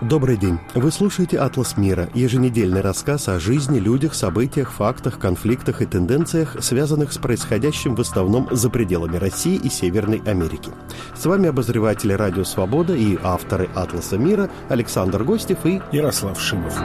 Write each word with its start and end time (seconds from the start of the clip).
Добрый 0.00 0.38
день. 0.38 0.58
Вы 0.74 0.90
слушаете 0.90 1.38
«Атлас 1.38 1.76
мира»– 1.76 2.08
еженедельный 2.14 2.80
рассказ 2.80 3.28
о 3.28 3.38
жизни, 3.38 3.78
людях, 3.78 4.14
событиях, 4.14 4.72
фактах, 4.72 5.18
конфликтах 5.18 5.82
и 5.82 5.86
тенденциях, 5.86 6.56
связанных 6.60 7.12
с 7.12 7.18
происходящим 7.18 7.94
в 7.94 8.00
основном 8.00 8.48
за 8.50 8.70
пределами 8.70 9.18
России 9.18 9.56
и 9.56 9.68
Северной 9.68 10.22
Америки. 10.24 10.70
С 11.14 11.26
вами 11.26 11.50
обозреватели 11.50 12.14
«Радио 12.14 12.44
Свобода» 12.44 12.94
и 12.94 13.18
авторы 13.22 13.68
«Атласа 13.74 14.16
мира» 14.16 14.48
Александр 14.70 15.22
Гостев 15.22 15.66
и 15.66 15.82
Ярослав 15.92 16.40
Шимов. 16.40 16.80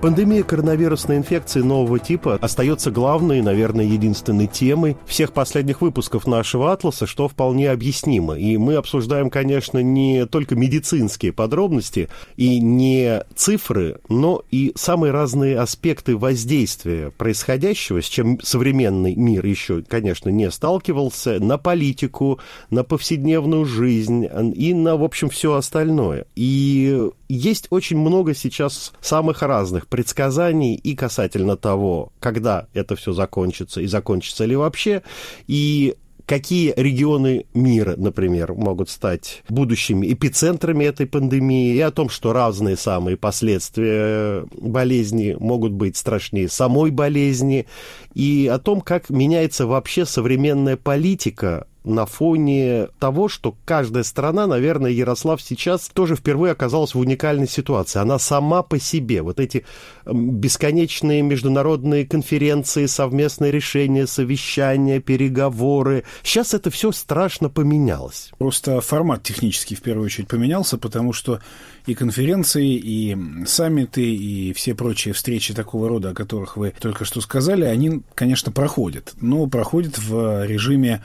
Пандемия 0.00 0.42
коронавирусной 0.42 1.18
инфекции 1.18 1.60
нового 1.60 1.98
типа 1.98 2.38
остается 2.40 2.90
главной, 2.90 3.42
наверное, 3.42 3.84
единственной 3.84 4.46
темой 4.46 4.96
всех 5.04 5.34
последних 5.34 5.82
выпусков 5.82 6.26
нашего 6.26 6.72
«Атласа», 6.72 7.06
что 7.06 7.28
вполне 7.28 7.70
объяснимо. 7.70 8.32
И 8.34 8.56
мы 8.56 8.76
обсуждаем, 8.76 9.28
конечно, 9.28 9.82
не 9.82 10.24
только 10.24 10.56
медицинские 10.56 11.34
подробности 11.34 12.08
и 12.38 12.60
не 12.60 13.22
цифры, 13.34 13.98
но 14.08 14.42
и 14.50 14.72
самые 14.74 15.12
разные 15.12 15.58
аспекты 15.58 16.16
воздействия 16.16 17.10
происходящего, 17.10 18.00
с 18.00 18.06
чем 18.06 18.40
современный 18.40 19.14
мир 19.14 19.44
еще, 19.44 19.82
конечно, 19.82 20.30
не 20.30 20.50
сталкивался, 20.50 21.40
на 21.40 21.58
политику, 21.58 22.38
на 22.70 22.84
повседневную 22.84 23.66
жизнь 23.66 24.26
и 24.54 24.72
на, 24.72 24.96
в 24.96 25.04
общем, 25.04 25.28
все 25.28 25.52
остальное. 25.52 26.24
И 26.36 27.10
есть 27.34 27.68
очень 27.70 27.98
много 27.98 28.34
сейчас 28.34 28.92
самых 29.00 29.42
разных 29.42 29.86
предсказаний 29.86 30.74
и 30.74 30.94
касательно 30.94 31.56
того, 31.56 32.12
когда 32.18 32.66
это 32.74 32.96
все 32.96 33.12
закончится 33.12 33.80
и 33.80 33.86
закончится 33.86 34.44
ли 34.44 34.56
вообще, 34.56 35.02
и 35.46 35.94
какие 36.30 36.72
регионы 36.76 37.46
мира, 37.54 37.94
например, 37.96 38.52
могут 38.54 38.88
стать 38.88 39.42
будущими 39.48 40.12
эпицентрами 40.12 40.84
этой 40.84 41.06
пандемии, 41.06 41.74
и 41.74 41.80
о 41.80 41.90
том, 41.90 42.08
что 42.08 42.32
разные 42.32 42.76
самые 42.76 43.16
последствия 43.16 44.44
болезни 44.52 45.36
могут 45.40 45.72
быть 45.72 45.96
страшнее 45.96 46.48
самой 46.48 46.92
болезни, 46.92 47.66
и 48.14 48.48
о 48.52 48.60
том, 48.60 48.80
как 48.80 49.10
меняется 49.10 49.66
вообще 49.66 50.06
современная 50.06 50.76
политика 50.76 51.66
на 51.84 52.06
фоне 52.06 52.88
того, 52.98 53.28
что 53.28 53.56
каждая 53.64 54.02
страна, 54.02 54.46
наверное, 54.46 54.90
Ярослав 54.90 55.40
сейчас 55.40 55.88
тоже 55.88 56.14
впервые 56.16 56.52
оказалась 56.52 56.94
в 56.94 56.98
уникальной 56.98 57.48
ситуации. 57.48 58.00
Она 58.00 58.18
сама 58.18 58.62
по 58.62 58.78
себе. 58.78 59.22
Вот 59.22 59.40
эти 59.40 59.64
бесконечные 60.06 61.22
международные 61.22 62.06
конференции, 62.06 62.86
совместные 62.86 63.50
решения, 63.50 64.06
совещания, 64.06 65.00
переговоры. 65.00 66.04
Сейчас 66.22 66.54
это 66.54 66.70
все 66.70 66.92
страшно 66.92 67.48
поменялось. 67.48 68.30
Просто 68.38 68.80
формат 68.80 69.22
технический 69.22 69.74
в 69.74 69.82
первую 69.82 70.06
очередь 70.06 70.28
поменялся, 70.28 70.76
потому 70.76 71.12
что 71.12 71.40
и 71.86 71.94
конференции, 71.94 72.74
и 72.74 73.16
саммиты, 73.46 74.02
и 74.02 74.52
все 74.52 74.74
прочие 74.74 75.14
встречи 75.14 75.54
такого 75.54 75.88
рода, 75.88 76.10
о 76.10 76.14
которых 76.14 76.56
вы 76.56 76.74
только 76.78 77.04
что 77.04 77.20
сказали, 77.20 77.64
они, 77.64 78.02
конечно, 78.14 78.52
проходят. 78.52 79.14
Но 79.20 79.46
проходят 79.46 79.98
в 79.98 80.46
режиме 80.46 81.02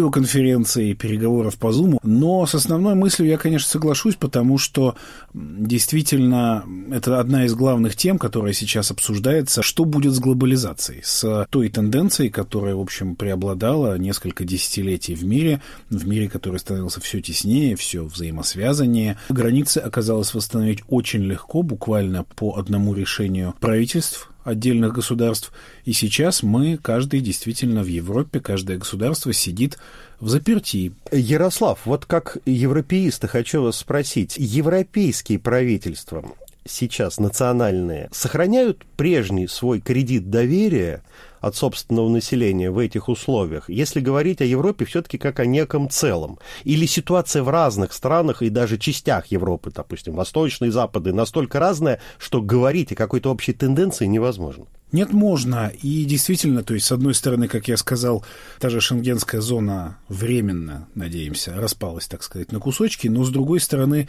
видеоконференции, 0.00 0.94
переговоров 0.94 1.56
по 1.56 1.68
Zoom. 1.68 1.98
Но 2.02 2.46
с 2.46 2.54
основной 2.54 2.94
мыслью 2.94 3.28
я, 3.28 3.36
конечно, 3.36 3.68
соглашусь, 3.68 4.16
потому 4.16 4.58
что 4.58 4.96
действительно 5.34 6.64
это 6.90 7.20
одна 7.20 7.44
из 7.44 7.54
главных 7.54 7.96
тем, 7.96 8.18
которая 8.18 8.52
сейчас 8.52 8.90
обсуждается. 8.90 9.62
Что 9.62 9.84
будет 9.84 10.14
с 10.14 10.18
глобализацией? 10.18 11.02
С 11.04 11.46
той 11.50 11.68
тенденцией, 11.68 12.30
которая, 12.30 12.74
в 12.74 12.80
общем, 12.80 13.14
преобладала 13.14 13.98
несколько 13.98 14.44
десятилетий 14.44 15.14
в 15.14 15.24
мире, 15.24 15.60
в 15.90 16.06
мире, 16.06 16.28
который 16.28 16.58
становился 16.58 17.00
все 17.00 17.20
теснее, 17.20 17.76
все 17.76 18.04
взаимосвязаннее. 18.04 19.18
Границы 19.28 19.78
оказалось 19.78 20.34
восстановить 20.34 20.80
очень 20.88 21.22
легко, 21.22 21.62
буквально 21.62 22.24
по 22.24 22.56
одному 22.56 22.94
решению 22.94 23.54
правительств 23.60 24.30
отдельных 24.44 24.92
государств. 24.92 25.52
И 25.84 25.92
сейчас 25.92 26.42
мы, 26.42 26.76
каждый 26.76 27.20
действительно 27.20 27.82
в 27.82 27.86
Европе, 27.86 28.40
каждое 28.40 28.78
государство 28.78 29.32
сидит 29.32 29.78
в 30.20 30.28
заперти. 30.28 30.92
Ярослав, 31.12 31.80
вот 31.84 32.06
как 32.06 32.38
европеиста 32.46 33.28
хочу 33.28 33.62
вас 33.62 33.78
спросить. 33.78 34.36
Европейские 34.38 35.38
правительства 35.38 36.24
сейчас 36.66 37.18
национальные 37.18 38.08
сохраняют 38.12 38.84
прежний 38.96 39.46
свой 39.46 39.80
кредит 39.80 40.30
доверия 40.30 41.02
от 41.40 41.56
собственного 41.56 42.08
населения 42.08 42.70
в 42.70 42.78
этих 42.78 43.08
условиях, 43.08 43.70
если 43.70 44.00
говорить 44.00 44.40
о 44.40 44.44
Европе 44.44 44.84
все-таки 44.84 45.18
как 45.18 45.40
о 45.40 45.46
неком 45.46 45.88
целом? 45.88 46.38
Или 46.64 46.86
ситуация 46.86 47.42
в 47.42 47.48
разных 47.48 47.92
странах 47.92 48.42
и 48.42 48.50
даже 48.50 48.78
частях 48.78 49.26
Европы, 49.26 49.70
допустим, 49.74 50.14
восточной 50.14 50.68
и 50.68 50.72
западной, 50.72 51.12
настолько 51.12 51.58
разная, 51.58 52.00
что 52.18 52.42
говорить 52.42 52.92
о 52.92 52.96
какой-то 52.96 53.30
общей 53.30 53.52
тенденции 53.52 54.06
невозможно? 54.06 54.66
Нет, 54.92 55.12
можно. 55.12 55.72
И 55.82 56.04
действительно, 56.04 56.64
то 56.64 56.74
есть, 56.74 56.86
с 56.86 56.92
одной 56.92 57.14
стороны, 57.14 57.46
как 57.46 57.68
я 57.68 57.76
сказал, 57.76 58.24
та 58.58 58.70
же 58.70 58.80
шенгенская 58.80 59.40
зона 59.40 59.98
временно, 60.08 60.88
надеемся, 60.94 61.54
распалась, 61.54 62.08
так 62.08 62.22
сказать, 62.22 62.50
на 62.50 62.58
кусочки, 62.58 63.06
но 63.06 63.22
с 63.24 63.30
другой 63.30 63.60
стороны, 63.60 64.08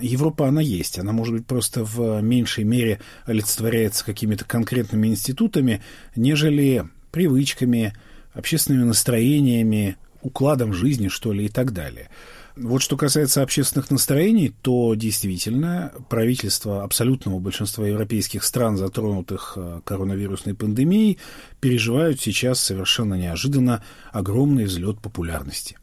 Европа, 0.00 0.48
она 0.48 0.62
есть. 0.62 0.98
Она, 0.98 1.12
может 1.12 1.34
быть, 1.34 1.46
просто 1.46 1.84
в 1.84 2.20
меньшей 2.22 2.64
мере 2.64 3.00
олицетворяется 3.26 4.04
какими-то 4.04 4.44
конкретными 4.44 5.08
институтами, 5.08 5.82
нежели 6.16 6.88
привычками, 7.10 7.94
общественными 8.32 8.84
настроениями, 8.84 9.96
укладом 10.22 10.72
жизни, 10.72 11.08
что 11.08 11.32
ли, 11.32 11.46
и 11.46 11.48
так 11.48 11.72
далее. 11.72 12.08
Вот 12.56 12.82
что 12.82 12.96
касается 12.96 13.42
общественных 13.42 13.90
настроений, 13.90 14.54
то 14.62 14.94
действительно 14.94 15.92
правительства 16.08 16.84
абсолютного 16.84 17.40
большинства 17.40 17.84
европейских 17.84 18.44
стран, 18.44 18.76
затронутых 18.76 19.54
э, 19.56 19.80
коронавирусной 19.84 20.54
пандемией, 20.54 21.18
переживают 21.60 22.20
сейчас 22.20 22.60
совершенно 22.60 23.14
неожиданно 23.14 23.82
огромный 24.12 24.66
взлет 24.66 25.00
популярности. 25.00 25.76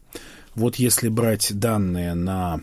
Вот 0.54 0.76
если 0.76 1.08
брать 1.08 1.58
данные 1.58 2.14
на 2.14 2.58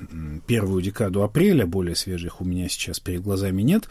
первую 0.48 0.82
декаду 0.82 1.22
апреля, 1.22 1.68
более 1.68 1.96
свежих 1.96 2.42
у 2.42 2.46
меня 2.46 2.68
сейчас 2.68 3.00
перед 3.00 3.22
глазами 3.22 3.62
нет, 3.62 3.90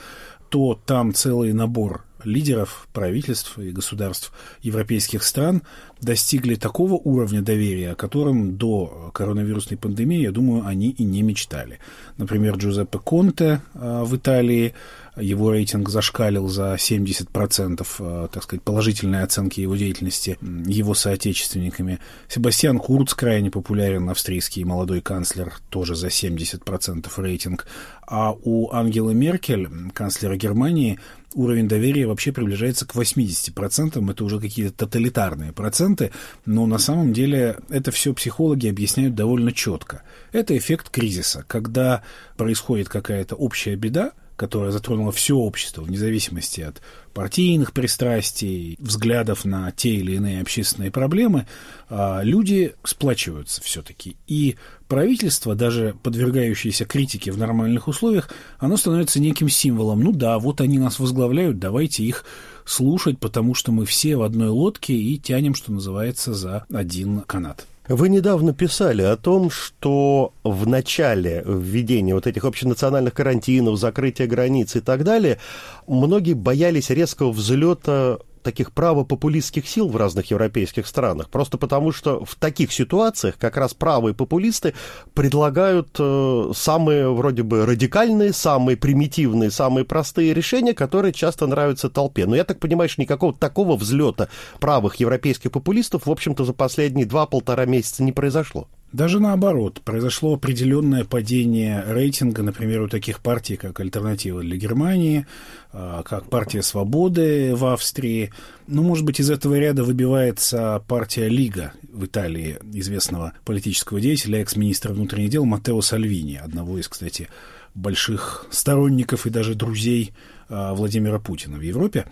то 0.48 0.80
там 0.84 1.14
целый 1.14 1.52
набор 1.52 2.04
лидеров 2.28 2.86
правительств 2.92 3.58
и 3.58 3.70
государств 3.70 4.32
европейских 4.62 5.24
стран 5.24 5.62
достигли 6.00 6.54
такого 6.54 6.94
уровня 6.94 7.42
доверия, 7.42 7.92
о 7.92 7.96
котором 7.96 8.56
до 8.56 9.10
коронавирусной 9.14 9.78
пандемии, 9.78 10.20
я 10.20 10.30
думаю, 10.30 10.66
они 10.66 10.90
и 10.90 11.04
не 11.04 11.22
мечтали. 11.22 11.78
Например, 12.16 12.56
Джузеппе 12.56 12.98
Конте 12.98 13.62
э, 13.74 14.02
в 14.04 14.16
Италии 14.16 14.74
его 15.20 15.50
рейтинг 15.50 15.88
зашкалил 15.88 16.48
за 16.48 16.74
70%, 16.74 17.86
э, 17.98 18.28
так 18.32 18.42
сказать, 18.42 18.62
положительной 18.62 19.22
оценки 19.22 19.60
его 19.60 19.76
деятельности 19.76 20.38
его 20.40 20.94
соотечественниками. 20.94 21.98
Себастьян 22.28 22.78
Курц 22.78 23.14
крайне 23.14 23.50
популярен, 23.50 24.08
австрийский 24.08 24.64
молодой 24.64 25.00
канцлер, 25.00 25.54
тоже 25.70 25.94
за 25.94 26.08
70% 26.08 27.08
рейтинг. 27.16 27.66
А 28.06 28.32
у 28.32 28.70
Ангелы 28.72 29.14
Меркель, 29.14 29.68
канцлера 29.92 30.36
Германии, 30.36 30.98
уровень 31.34 31.68
доверия 31.68 32.06
вообще 32.06 32.32
приближается 32.32 32.86
к 32.86 32.94
80%. 32.94 34.10
Это 34.10 34.24
уже 34.24 34.40
какие-то 34.40 34.86
тоталитарные 34.86 35.52
проценты, 35.52 36.10
но 36.46 36.66
на 36.66 36.78
самом 36.78 37.12
деле 37.12 37.58
это 37.68 37.90
все 37.90 38.14
психологи 38.14 38.68
объясняют 38.68 39.14
довольно 39.14 39.52
четко. 39.52 40.02
Это 40.32 40.56
эффект 40.56 40.90
кризиса, 40.90 41.44
когда 41.46 42.02
происходит 42.36 42.88
какая-то 42.88 43.34
общая 43.34 43.76
беда, 43.76 44.12
которая 44.38 44.70
затронула 44.70 45.10
все 45.10 45.34
общество, 45.34 45.82
вне 45.82 45.98
зависимости 45.98 46.60
от 46.60 46.80
партийных 47.12 47.72
пристрастий, 47.72 48.76
взглядов 48.78 49.44
на 49.44 49.72
те 49.72 49.96
или 49.96 50.12
иные 50.12 50.40
общественные 50.40 50.92
проблемы, 50.92 51.48
а, 51.90 52.20
люди 52.22 52.74
сплачиваются 52.84 53.60
все-таки. 53.62 54.16
И 54.28 54.54
правительство, 54.86 55.56
даже 55.56 55.96
подвергающееся 56.04 56.84
критике 56.84 57.32
в 57.32 57.36
нормальных 57.36 57.88
условиях, 57.88 58.30
оно 58.60 58.76
становится 58.76 59.18
неким 59.18 59.48
символом. 59.48 60.00
Ну 60.00 60.12
да, 60.12 60.38
вот 60.38 60.60
они 60.60 60.78
нас 60.78 61.00
возглавляют, 61.00 61.58
давайте 61.58 62.04
их 62.04 62.24
слушать, 62.64 63.18
потому 63.18 63.54
что 63.54 63.72
мы 63.72 63.86
все 63.86 64.14
в 64.14 64.22
одной 64.22 64.50
лодке 64.50 64.94
и 64.94 65.18
тянем, 65.18 65.56
что 65.56 65.72
называется, 65.72 66.32
за 66.32 66.64
один 66.72 67.22
канат. 67.22 67.66
Вы 67.88 68.10
недавно 68.10 68.52
писали 68.52 69.00
о 69.00 69.16
том, 69.16 69.50
что 69.50 70.34
в 70.44 70.66
начале 70.66 71.42
введения 71.46 72.14
вот 72.14 72.26
этих 72.26 72.44
общенациональных 72.44 73.14
карантинов, 73.14 73.78
закрытия 73.78 74.26
границ 74.26 74.76
и 74.76 74.80
так 74.80 75.04
далее, 75.04 75.38
многие 75.86 76.34
боялись 76.34 76.90
резкого 76.90 77.32
взлета 77.32 78.18
таких 78.42 78.72
правопопулистских 78.72 79.68
сил 79.68 79.88
в 79.88 79.96
разных 79.96 80.30
европейских 80.30 80.86
странах, 80.86 81.30
просто 81.30 81.58
потому 81.58 81.92
что 81.92 82.24
в 82.24 82.34
таких 82.34 82.72
ситуациях 82.72 83.36
как 83.38 83.56
раз 83.56 83.74
правые 83.74 84.14
популисты 84.14 84.74
предлагают 85.14 85.96
э, 85.98 86.52
самые 86.54 87.12
вроде 87.12 87.42
бы 87.42 87.66
радикальные, 87.66 88.32
самые 88.32 88.76
примитивные, 88.76 89.50
самые 89.50 89.84
простые 89.84 90.34
решения, 90.34 90.74
которые 90.74 91.12
часто 91.12 91.46
нравятся 91.46 91.90
толпе. 91.90 92.26
Но 92.26 92.36
я 92.36 92.44
так 92.44 92.60
понимаю, 92.60 92.88
что 92.88 93.02
никакого 93.02 93.34
такого 93.34 93.76
взлета 93.76 94.28
правых 94.60 94.96
европейских 94.96 95.52
популистов, 95.52 96.06
в 96.06 96.10
общем-то, 96.10 96.44
за 96.44 96.52
последние 96.52 97.06
два-полтора 97.06 97.64
месяца 97.64 98.02
не 98.02 98.12
произошло. 98.12 98.68
Даже 98.92 99.20
наоборот, 99.20 99.82
произошло 99.84 100.32
определенное 100.34 101.04
падение 101.04 101.84
рейтинга, 101.86 102.42
например, 102.42 102.80
у 102.80 102.88
таких 102.88 103.20
партий, 103.20 103.56
как 103.56 103.78
«Альтернатива 103.80 104.40
для 104.40 104.56
Германии», 104.56 105.26
а, 105.72 106.02
как 106.02 106.30
«Партия 106.30 106.62
свободы» 106.62 107.54
в 107.54 107.66
Австрии. 107.66 108.32
Ну, 108.66 108.82
может 108.82 109.04
быть, 109.04 109.20
из 109.20 109.30
этого 109.30 109.56
ряда 109.56 109.84
выбивается 109.84 110.82
партия 110.88 111.28
«Лига» 111.28 111.74
в 111.92 112.06
Италии, 112.06 112.56
известного 112.72 113.34
политического 113.44 114.00
деятеля, 114.00 114.40
экс-министра 114.40 114.94
внутренних 114.94 115.28
дел 115.28 115.44
Матео 115.44 115.82
Сальвини, 115.82 116.36
одного 116.36 116.78
из, 116.78 116.88
кстати, 116.88 117.28
больших 117.74 118.46
сторонников 118.50 119.26
и 119.26 119.30
даже 119.30 119.54
друзей 119.54 120.14
а, 120.48 120.72
Владимира 120.72 121.18
Путина 121.18 121.58
в 121.58 121.62
Европе. 121.62 122.06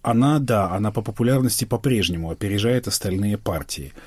Она, 0.00 0.38
да, 0.38 0.70
она 0.70 0.90
по 0.90 1.02
популярности 1.02 1.66
по-прежнему 1.66 2.30
опережает 2.30 2.88
остальные 2.88 3.36
партии– 3.36 3.92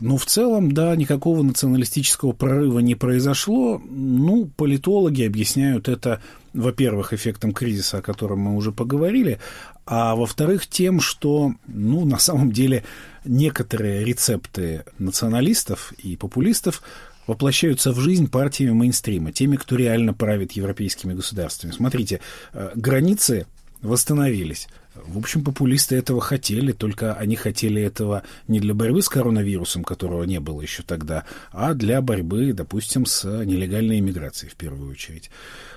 но 0.00 0.16
в 0.16 0.26
целом, 0.26 0.72
да, 0.72 0.96
никакого 0.96 1.42
националистического 1.42 2.32
прорыва 2.32 2.80
не 2.80 2.94
произошло. 2.94 3.80
Ну, 3.88 4.50
политологи 4.56 5.22
объясняют 5.22 5.88
это, 5.88 6.20
во-первых, 6.52 7.12
эффектом 7.12 7.52
кризиса, 7.52 7.98
о 7.98 8.02
котором 8.02 8.40
мы 8.40 8.56
уже 8.56 8.72
поговорили, 8.72 9.38
а 9.86 10.14
во-вторых, 10.14 10.66
тем, 10.66 11.00
что, 11.00 11.52
ну, 11.66 12.04
на 12.04 12.18
самом 12.18 12.52
деле, 12.52 12.84
некоторые 13.24 14.04
рецепты 14.04 14.84
националистов 14.98 15.92
и 15.98 16.16
популистов 16.16 16.82
воплощаются 17.26 17.92
в 17.92 18.00
жизнь 18.00 18.28
партиями 18.28 18.72
мейнстрима, 18.72 19.32
теми, 19.32 19.56
кто 19.56 19.76
реально 19.76 20.14
правит 20.14 20.52
европейскими 20.52 21.14
государствами. 21.14 21.72
Смотрите, 21.72 22.20
э, 22.52 22.70
границы 22.74 23.46
восстановились. 23.82 24.68
В 25.06 25.18
общем, 25.18 25.44
популисты 25.44 25.96
этого 25.96 26.20
хотели, 26.20 26.72
только 26.72 27.14
они 27.14 27.36
хотели 27.36 27.82
этого 27.82 28.22
не 28.48 28.60
для 28.60 28.74
борьбы 28.74 29.02
с 29.02 29.08
коронавирусом, 29.08 29.84
которого 29.84 30.24
не 30.24 30.40
было 30.40 30.60
еще 30.60 30.82
тогда, 30.82 31.24
а 31.52 31.74
для 31.74 32.00
борьбы, 32.00 32.52
допустим, 32.52 33.06
с 33.06 33.24
нелегальной 33.24 33.98
иммиграцией 33.98 34.50
в 34.50 34.56
первую 34.56 34.90
очередь. 34.90 35.30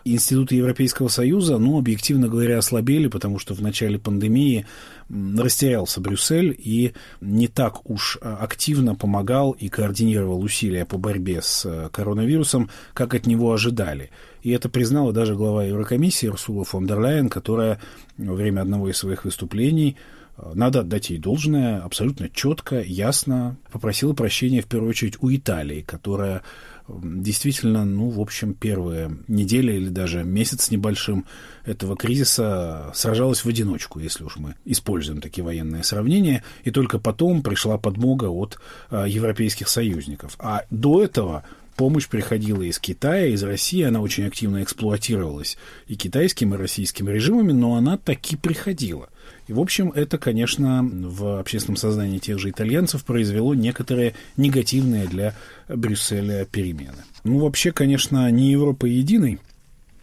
Институты 0.05 0.55
Европейского 0.55 1.07
Союза, 1.07 1.57
ну, 1.57 1.77
объективно 1.77 2.27
говоря, 2.27 2.57
ослабели, 2.57 3.07
потому 3.07 3.39
что 3.39 3.53
в 3.53 3.61
начале 3.61 3.97
пандемии 3.97 4.65
растерялся 5.09 6.01
Брюссель 6.01 6.55
и 6.57 6.93
не 7.21 7.47
так 7.47 7.89
уж 7.89 8.17
а, 8.21 8.37
активно 8.37 8.95
помогал 8.95 9.51
и 9.51 9.69
координировал 9.69 10.41
усилия 10.41 10.85
по 10.85 10.97
борьбе 10.97 11.41
с 11.41 11.65
э, 11.65 11.89
коронавирусом, 11.91 12.69
как 12.93 13.13
от 13.13 13.25
него 13.25 13.53
ожидали. 13.53 14.09
И 14.43 14.51
это 14.51 14.67
признала 14.67 15.13
даже 15.13 15.35
глава 15.35 15.63
Еврокомиссии 15.63 16.27
Урсула 16.27 16.65
фон 16.65 16.85
дер 16.85 16.99
Лайен, 16.99 17.29
которая 17.29 17.79
во 18.17 18.33
время 18.33 18.61
одного 18.61 18.89
из 18.89 18.97
своих 18.97 19.23
выступлений 19.23 19.95
э, 20.35 20.51
надо 20.53 20.81
отдать 20.81 21.09
ей 21.09 21.17
должное, 21.17 21.79
абсолютно 21.79 22.29
четко, 22.29 22.81
ясно 22.81 23.55
попросила 23.71 24.13
прощения 24.13 24.61
в 24.61 24.67
первую 24.67 24.89
очередь 24.89 25.15
у 25.21 25.33
Италии, 25.33 25.81
которая 25.81 26.43
действительно, 26.89 27.85
ну, 27.85 28.09
в 28.09 28.19
общем, 28.19 28.53
первые 28.53 29.17
недели 29.29 29.71
или 29.71 29.87
даже 29.87 30.25
месяц 30.25 30.69
небольшим 30.69 31.25
этого 31.63 31.95
кризиса 31.95 32.91
сражалась 32.93 33.45
в 33.45 33.47
одиночку, 33.47 33.99
если 33.99 34.25
уж 34.25 34.35
мы 34.35 34.55
используем 34.65 35.21
такие 35.21 35.45
военные 35.45 35.83
сравнения, 35.83 36.43
и 36.65 36.71
только 36.71 36.99
потом 36.99 37.41
пришла 37.41 37.77
подмога 37.77 38.25
от 38.25 38.59
а, 38.89 39.05
европейских 39.05 39.69
союзников. 39.69 40.35
А 40.39 40.63
до 40.69 41.01
этого 41.01 41.45
помощь 41.75 42.07
приходила 42.07 42.61
из 42.61 42.79
Китая, 42.79 43.27
из 43.27 43.43
России, 43.43 43.83
она 43.83 44.01
очень 44.01 44.25
активно 44.25 44.63
эксплуатировалась 44.63 45.57
и 45.87 45.95
китайским, 45.95 46.53
и 46.53 46.57
российским 46.57 47.09
режимами, 47.09 47.51
но 47.51 47.75
она 47.75 47.97
таки 47.97 48.35
приходила. 48.35 49.09
И, 49.47 49.53
в 49.53 49.59
общем, 49.59 49.91
это, 49.91 50.17
конечно, 50.17 50.83
в 50.83 51.39
общественном 51.39 51.77
сознании 51.77 52.19
тех 52.19 52.39
же 52.39 52.49
итальянцев 52.49 53.03
произвело 53.03 53.53
некоторые 53.53 54.15
негативные 54.37 55.07
для 55.07 55.35
Брюсселя 55.67 56.45
перемены. 56.45 57.03
Ну, 57.23 57.39
вообще, 57.39 57.71
конечно, 57.71 58.29
не 58.31 58.51
Европа 58.51 58.85
единой, 58.85 59.39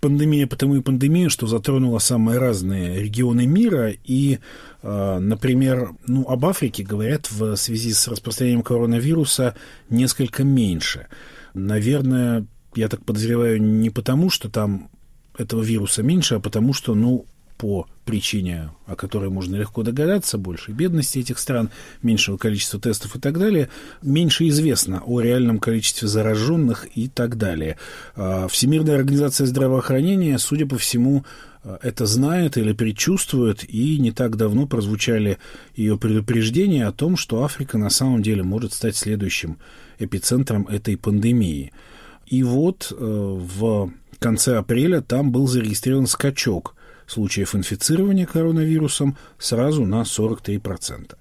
пандемия 0.00 0.46
потому 0.46 0.76
и 0.76 0.80
пандемия, 0.80 1.28
что 1.28 1.46
затронула 1.46 1.98
самые 1.98 2.38
разные 2.38 3.02
регионы 3.02 3.46
мира. 3.46 3.92
И, 4.04 4.38
э, 4.82 5.18
например, 5.18 5.90
ну, 6.06 6.26
об 6.28 6.46
Африке 6.46 6.82
говорят 6.82 7.30
в 7.30 7.56
связи 7.56 7.92
с 7.92 8.08
распространением 8.08 8.62
коронавируса 8.62 9.54
несколько 9.88 10.42
меньше. 10.44 11.06
Наверное, 11.54 12.46
я 12.74 12.88
так 12.88 13.04
подозреваю, 13.04 13.62
не 13.62 13.90
потому, 13.90 14.30
что 14.30 14.48
там 14.48 14.90
этого 15.36 15.62
вируса 15.62 16.02
меньше, 16.02 16.36
а 16.36 16.40
потому 16.40 16.72
что, 16.72 16.94
ну, 16.94 17.26
по 17.60 17.86
причине, 18.06 18.70
о 18.86 18.96
которой 18.96 19.28
можно 19.28 19.54
легко 19.54 19.82
догадаться, 19.82 20.38
больше 20.38 20.72
бедности 20.72 21.18
этих 21.18 21.38
стран, 21.38 21.68
меньшего 22.02 22.38
количества 22.38 22.80
тестов 22.80 23.16
и 23.16 23.18
так 23.18 23.38
далее, 23.38 23.68
меньше 24.00 24.48
известно 24.48 25.02
о 25.04 25.20
реальном 25.20 25.58
количестве 25.58 26.08
зараженных 26.08 26.88
и 26.94 27.08
так 27.08 27.36
далее. 27.36 27.76
А, 28.16 28.48
Всемирная 28.48 28.96
организация 28.96 29.46
здравоохранения, 29.46 30.38
судя 30.38 30.66
по 30.66 30.78
всему, 30.78 31.26
это 31.82 32.06
знает 32.06 32.56
или 32.56 32.72
предчувствует, 32.72 33.64
и 33.68 33.98
не 33.98 34.12
так 34.12 34.36
давно 34.36 34.66
прозвучали 34.66 35.38
ее 35.74 35.98
предупреждения 35.98 36.86
о 36.86 36.92
том, 36.92 37.16
что 37.16 37.44
Африка 37.44 37.76
на 37.76 37.90
самом 37.90 38.22
деле 38.22 38.42
может 38.42 38.72
стать 38.72 38.96
следующим 38.96 39.58
эпицентром 39.98 40.66
этой 40.66 40.96
пандемии. 40.96 41.72
И 42.26 42.42
вот 42.42 42.92
э, 42.92 42.94
в 42.96 43.92
конце 44.18 44.56
апреля 44.56 45.00
там 45.02 45.32
был 45.32 45.46
зарегистрирован 45.46 46.06
скачок 46.06 46.74
случаев 47.06 47.54
инфицирования 47.54 48.24
коронавирусом 48.24 49.16
сразу 49.38 49.84
на 49.84 50.02
43%. 50.02 51.16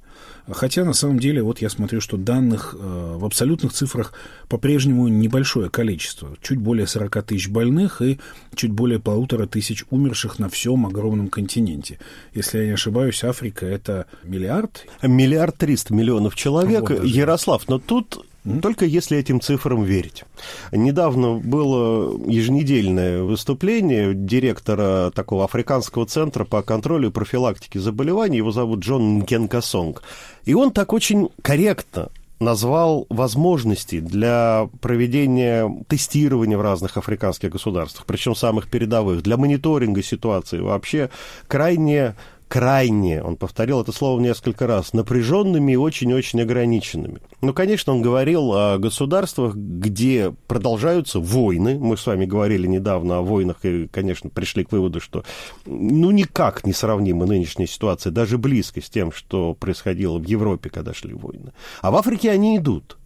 Хотя 0.51 0.83
на 0.83 0.93
самом 0.93 1.19
деле, 1.19 1.43
вот 1.43 1.61
я 1.61 1.69
смотрю, 1.69 2.01
что 2.01 2.17
данных 2.17 2.75
э, 2.77 3.15
в 3.17 3.23
абсолютных 3.23 3.73
цифрах 3.73 4.13
по-прежнему 4.47 5.07
небольшое 5.07 5.69
количество. 5.69 6.35
Чуть 6.41 6.57
более 6.57 6.87
40 6.87 7.23
тысяч 7.23 7.49
больных 7.49 8.01
и 8.01 8.19
чуть 8.55 8.71
более 8.71 8.99
полутора 8.99 9.45
тысяч 9.45 9.85
умерших 9.89 10.39
на 10.39 10.49
всем 10.49 10.85
огромном 10.85 11.27
континенте. 11.27 11.99
Если 12.33 12.59
я 12.59 12.65
не 12.65 12.71
ошибаюсь, 12.71 13.23
Африка 13.23 13.65
это 13.65 14.07
миллиард? 14.23 14.85
Миллиард 15.03 15.57
триста 15.57 15.93
миллионов 15.93 16.35
человек. 16.35 16.89
Вот 16.89 17.03
Ярослав, 17.03 17.67
но 17.67 17.77
тут 17.77 18.25
только 18.61 18.85
если 18.85 19.17
этим 19.17 19.41
цифрам 19.41 19.83
верить. 19.83 20.23
Недавно 20.71 21.35
было 21.35 22.17
еженедельное 22.27 23.23
выступление 23.23 24.13
директора 24.13 25.11
такого 25.11 25.45
африканского 25.45 26.05
центра 26.05 26.45
по 26.45 26.61
контролю 26.61 27.09
и 27.09 27.11
профилактике 27.11 27.79
заболеваний. 27.79 28.37
Его 28.37 28.51
зовут 28.51 28.79
Джон 28.79 29.19
Нкенкасонг. 29.19 30.01
И 30.45 30.53
он 30.53 30.71
так 30.71 30.93
очень 30.93 31.29
корректно 31.41 32.09
назвал 32.39 33.05
возможности 33.09 33.99
для 33.99 34.69
проведения 34.81 35.69
тестирования 35.87 36.57
в 36.57 36.61
разных 36.61 36.97
африканских 36.97 37.49
государствах, 37.49 38.05
причем 38.05 38.33
самых 38.33 38.69
передовых, 38.69 39.21
для 39.21 39.37
мониторинга 39.37 40.01
ситуации 40.01 40.59
вообще 40.59 41.09
крайне 41.47 42.15
крайне, 42.49 43.23
он 43.23 43.37
повторил 43.37 43.79
это 43.81 43.93
слово 43.93 44.19
несколько 44.19 44.67
раз, 44.67 44.91
напряженными 44.91 45.73
и 45.73 45.77
очень-очень 45.77 46.41
ограниченными. 46.41 47.19
Ну, 47.41 47.53
конечно, 47.53 47.93
он 47.93 48.01
говорил 48.01 48.51
о 48.53 48.77
государствах, 48.79 49.55
где 49.55 50.33
продолжаются 50.47 51.19
войны. 51.19 51.79
Мы 51.79 51.95
с 51.95 52.05
вами 52.05 52.25
говорили 52.25 52.67
недавно 52.67 53.19
о 53.19 53.21
войнах 53.21 53.63
и, 53.63 53.87
конечно, 53.87 54.29
пришли 54.29 54.65
к 54.65 54.71
выводу, 54.71 54.99
что 54.99 55.23
ну 55.65 56.11
никак 56.11 56.65
не 56.65 56.73
сравнима 56.73 57.25
нынешняя 57.25 57.67
ситуация, 57.67 58.11
даже 58.11 58.37
близко 58.37 58.81
с 58.81 58.89
тем, 58.89 59.11
что 59.11 59.53
происходило 59.53 60.17
в 60.17 60.25
Европе, 60.25 60.69
когда 60.69 60.93
шли 60.93 61.13
войны. 61.13 61.53
А 61.81 61.91
в 61.91 61.95
Африке 61.95 62.31
они 62.31 62.57
идут. 62.57 62.97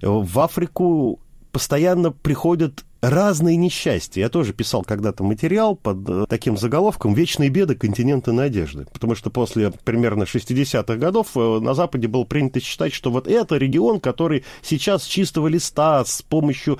В 0.00 0.40
Африку 0.40 1.20
постоянно 1.50 2.12
приходят 2.12 2.84
разные 3.02 3.56
несчастья. 3.56 4.20
Я 4.20 4.28
тоже 4.28 4.52
писал 4.52 4.84
когда-то 4.84 5.24
материал 5.24 5.74
под 5.74 6.08
э, 6.08 6.24
таким 6.28 6.56
заголовком 6.56 7.14
«Вечные 7.14 7.50
беды 7.50 7.74
континента 7.74 8.30
надежды». 8.30 8.86
Потому 8.92 9.16
что 9.16 9.28
после 9.28 9.72
примерно 9.84 10.22
60-х 10.22 10.94
годов 10.96 11.28
э, 11.34 11.58
на 11.60 11.74
Западе 11.74 12.06
было 12.06 12.22
принято 12.22 12.60
считать, 12.60 12.94
что 12.94 13.10
вот 13.10 13.26
это 13.26 13.56
регион, 13.56 13.98
который 13.98 14.44
сейчас 14.62 15.02
с 15.02 15.06
чистого 15.06 15.48
листа, 15.48 16.04
с 16.04 16.22
помощью 16.22 16.78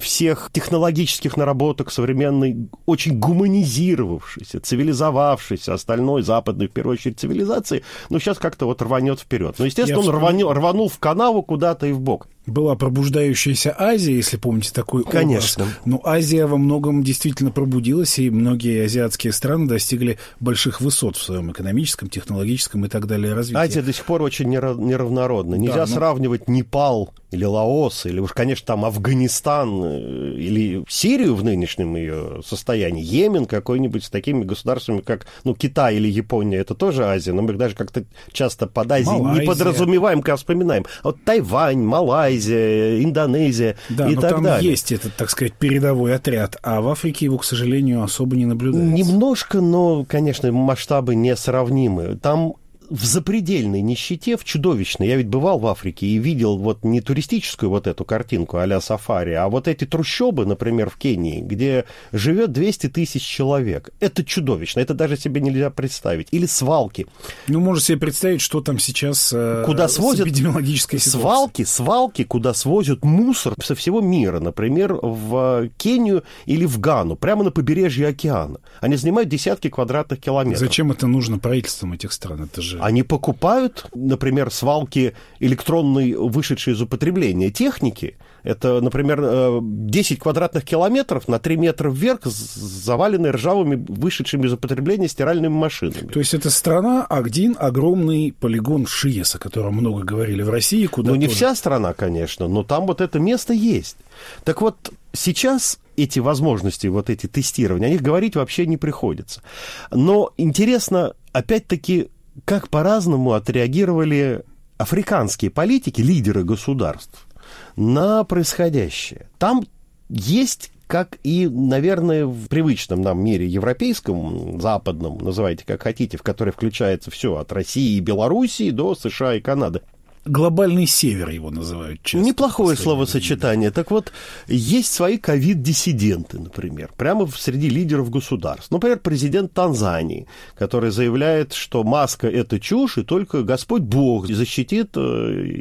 всех 0.00 0.50
технологических 0.52 1.36
наработок 1.36 1.90
современной, 1.90 2.68
очень 2.86 3.18
гуманизировавшейся, 3.18 4.60
цивилизовавшейся 4.60 5.74
остальной 5.74 6.22
западной, 6.22 6.68
в 6.68 6.72
первую 6.72 6.94
очередь, 6.94 7.18
цивилизации, 7.18 7.82
но 8.08 8.18
сейчас 8.18 8.38
как-то 8.38 8.64
вот 8.66 8.80
рванет 8.80 9.20
вперед. 9.20 9.56
Но, 9.58 9.66
естественно, 9.66 10.00
Я 10.00 10.08
он 10.08 10.14
рванул, 10.14 10.52
рванул 10.52 10.88
в 10.88 10.98
канаву 10.98 11.42
куда-то 11.42 11.86
и 11.86 11.92
в 11.92 12.00
бок. 12.00 12.28
Была 12.50 12.74
пробуждающаяся 12.74 13.74
Азия, 13.78 14.16
если 14.16 14.36
помните 14.36 14.72
такой 14.72 15.04
Конечно. 15.04 15.64
образ. 15.64 15.78
Но 15.84 16.00
Азия 16.04 16.46
во 16.46 16.56
многом 16.56 17.04
действительно 17.04 17.52
пробудилась, 17.52 18.18
и 18.18 18.28
многие 18.28 18.84
азиатские 18.84 19.32
страны 19.32 19.68
достигли 19.68 20.18
больших 20.40 20.80
высот 20.80 21.16
в 21.16 21.22
своем 21.22 21.52
экономическом, 21.52 22.10
технологическом 22.10 22.84
и 22.86 22.88
так 22.88 23.06
далее 23.06 23.34
развитии. 23.34 23.60
Азия 23.60 23.82
до 23.82 23.92
сих 23.92 24.04
пор 24.04 24.22
очень 24.22 24.48
неравнородна. 24.48 25.54
Нельзя 25.54 25.76
да, 25.76 25.86
но... 25.86 25.94
сравнивать 25.94 26.48
Непал 26.48 27.14
или 27.30 27.44
Лаос, 27.44 28.06
или 28.06 28.20
уж, 28.20 28.32
конечно, 28.32 28.66
там 28.66 28.84
Афганистан, 28.84 29.82
э, 29.84 30.34
или 30.36 30.84
Сирию 30.88 31.34
в 31.34 31.44
нынешнем 31.44 31.96
ее 31.96 32.40
состоянии, 32.44 33.02
Йемен 33.02 33.46
какой-нибудь 33.46 34.04
с 34.04 34.10
такими 34.10 34.44
государствами, 34.44 35.00
как 35.00 35.26
ну, 35.44 35.54
Китай 35.54 35.96
или 35.96 36.08
Япония, 36.08 36.58
это 36.58 36.74
тоже 36.74 37.04
Азия, 37.04 37.32
но 37.32 37.42
мы 37.42 37.52
их 37.52 37.58
даже 37.58 37.74
как-то 37.74 38.04
часто 38.32 38.66
под 38.66 38.90
Азией 38.90 39.18
Малайзия. 39.18 39.40
не 39.40 39.46
подразумеваем, 39.46 40.22
когда 40.22 40.36
вспоминаем. 40.36 40.84
А 41.02 41.08
вот 41.08 41.22
Тайвань, 41.24 41.82
Малайзия, 41.82 43.02
Индонезия 43.02 43.76
да, 43.88 44.08
и 44.08 44.14
но 44.14 44.20
так 44.20 44.30
там 44.32 44.42
далее. 44.42 44.70
есть 44.70 44.92
этот, 44.92 45.14
так 45.14 45.30
сказать, 45.30 45.52
передовой 45.54 46.14
отряд, 46.14 46.56
а 46.62 46.80
в 46.80 46.88
Африке 46.88 47.26
его, 47.26 47.38
к 47.38 47.44
сожалению, 47.44 48.02
особо 48.02 48.36
не 48.36 48.46
наблюдается. 48.46 48.92
Немножко, 48.92 49.60
но, 49.60 50.04
конечно, 50.04 50.50
масштабы 50.50 51.14
несравнимы. 51.14 52.16
Там 52.16 52.54
в 52.90 53.04
запредельной 53.04 53.80
нищете, 53.80 54.36
в 54.36 54.44
чудовищной. 54.44 55.06
Я 55.06 55.16
ведь 55.16 55.28
бывал 55.28 55.58
в 55.58 55.66
Африке 55.66 56.06
и 56.06 56.18
видел 56.18 56.58
вот 56.58 56.84
не 56.84 57.00
туристическую 57.00 57.70
вот 57.70 57.86
эту 57.86 58.04
картинку 58.04 58.58
а 58.58 58.80
сафари, 58.80 59.32
а 59.32 59.48
вот 59.48 59.68
эти 59.68 59.84
трущобы, 59.84 60.44
например, 60.44 60.90
в 60.90 60.96
Кении, 60.96 61.40
где 61.40 61.84
живет 62.12 62.52
200 62.52 62.88
тысяч 62.88 63.22
человек. 63.22 63.90
Это 64.00 64.24
чудовищно, 64.24 64.80
это 64.80 64.94
даже 64.94 65.16
себе 65.16 65.40
нельзя 65.40 65.70
представить. 65.70 66.28
Или 66.32 66.46
свалки. 66.46 67.06
Ну, 67.46 67.60
можно 67.60 67.80
себе 67.80 67.98
представить, 67.98 68.40
что 68.40 68.60
там 68.60 68.78
сейчас 68.78 69.32
э, 69.32 69.62
куда 69.64 69.88
свозят 69.88 70.26
эпидемиологической 70.26 70.98
ситуацией. 70.98 71.20
Свалки, 71.22 71.64
свалки, 71.64 72.24
куда 72.24 72.54
свозят 72.54 73.04
мусор 73.04 73.54
со 73.62 73.74
всего 73.74 74.00
мира, 74.00 74.40
например, 74.40 74.94
в 74.94 75.68
Кению 75.76 76.24
или 76.46 76.64
в 76.64 76.80
Гану, 76.80 77.16
прямо 77.16 77.44
на 77.44 77.50
побережье 77.50 78.08
океана. 78.08 78.58
Они 78.80 78.96
занимают 78.96 79.28
десятки 79.28 79.68
квадратных 79.68 80.20
километров. 80.20 80.60
Зачем 80.60 80.90
это 80.90 81.06
нужно 81.06 81.38
правительствам 81.38 81.92
этих 81.92 82.12
стран? 82.12 82.44
Это 82.44 82.60
же 82.60 82.79
они 82.80 83.02
покупают, 83.02 83.86
например, 83.94 84.50
свалки 84.50 85.14
электронной, 85.38 86.14
вышедшей 86.14 86.74
из 86.74 86.82
употребления 86.82 87.50
техники. 87.50 88.16
Это, 88.42 88.80
например, 88.80 89.60
10 89.62 90.12
э, 90.12 90.20
квадратных 90.20 90.64
километров 90.64 91.28
на 91.28 91.38
3 91.38 91.56
метра 91.56 91.90
вверх, 91.90 92.24
заваленные 92.24 93.32
ржавыми, 93.32 93.84
вышедшими 93.88 94.46
из 94.46 94.52
употребления 94.54 95.08
стиральными 95.08 95.52
машинами. 95.52 96.08
То 96.08 96.20
есть 96.20 96.32
это 96.32 96.50
страна, 96.50 97.04
один 97.04 97.56
огромный 97.58 98.34
полигон 98.38 98.86
ШИЕС, 98.86 99.34
о 99.34 99.38
котором 99.38 99.74
много 99.74 100.04
говорили 100.04 100.42
в 100.42 100.50
России. 100.50 100.86
Куда 100.86 101.10
ну, 101.10 101.16
не 101.16 101.26
тоже... 101.26 101.36
вся 101.36 101.54
страна, 101.54 101.92
конечно, 101.92 102.48
но 102.48 102.62
там 102.62 102.86
вот 102.86 103.00
это 103.00 103.18
место 103.18 103.52
есть. 103.52 103.96
Так 104.44 104.62
вот, 104.62 104.90
сейчас 105.12 105.78
эти 105.96 106.18
возможности, 106.18 106.86
вот 106.86 107.10
эти 107.10 107.26
тестирования, 107.26 107.88
о 107.88 107.90
них 107.90 108.02
говорить 108.02 108.36
вообще 108.36 108.66
не 108.66 108.76
приходится. 108.76 109.42
Но 109.90 110.32
интересно, 110.36 111.14
опять-таки, 111.32 112.08
как 112.50 112.68
по-разному 112.68 113.34
отреагировали 113.34 114.42
африканские 114.76 115.52
политики, 115.52 116.00
лидеры 116.00 116.42
государств, 116.42 117.28
на 117.76 118.24
происходящее. 118.24 119.28
Там 119.38 119.62
есть 120.08 120.72
как 120.88 121.18
и, 121.22 121.46
наверное, 121.46 122.26
в 122.26 122.48
привычном 122.48 123.02
нам 123.02 123.22
мире 123.22 123.46
европейском, 123.46 124.60
западном, 124.60 125.18
называйте 125.18 125.64
как 125.64 125.84
хотите, 125.84 126.16
в 126.16 126.24
который 126.24 126.52
включается 126.52 127.12
все 127.12 127.36
от 127.36 127.52
России 127.52 127.96
и 127.96 128.00
Белоруссии 128.00 128.70
до 128.70 128.96
США 128.96 129.34
и 129.34 129.40
Канады. 129.40 129.82
Глобальный 130.30 130.86
север 130.86 131.30
его 131.30 131.50
называют 131.50 132.04
часто. 132.04 132.24
Неплохое 132.24 132.76
словосочетание. 132.76 133.72
Так 133.72 133.90
вот, 133.90 134.12
есть 134.46 134.92
свои 134.92 135.18
ковид-диссиденты, 135.18 136.38
например, 136.38 136.90
прямо 136.96 137.26
среди 137.26 137.68
лидеров 137.68 138.10
государств. 138.10 138.70
Например, 138.70 139.00
президент 139.00 139.52
Танзании, 139.52 140.28
который 140.56 140.92
заявляет, 140.92 141.52
что 141.52 141.82
маска– 141.82 142.28
это 142.28 142.60
чушь, 142.60 142.98
и 142.98 143.02
только 143.02 143.42
Господь 143.42 143.82
Бог 143.82 144.28
защитит 144.28 144.90
э, 144.96 145.00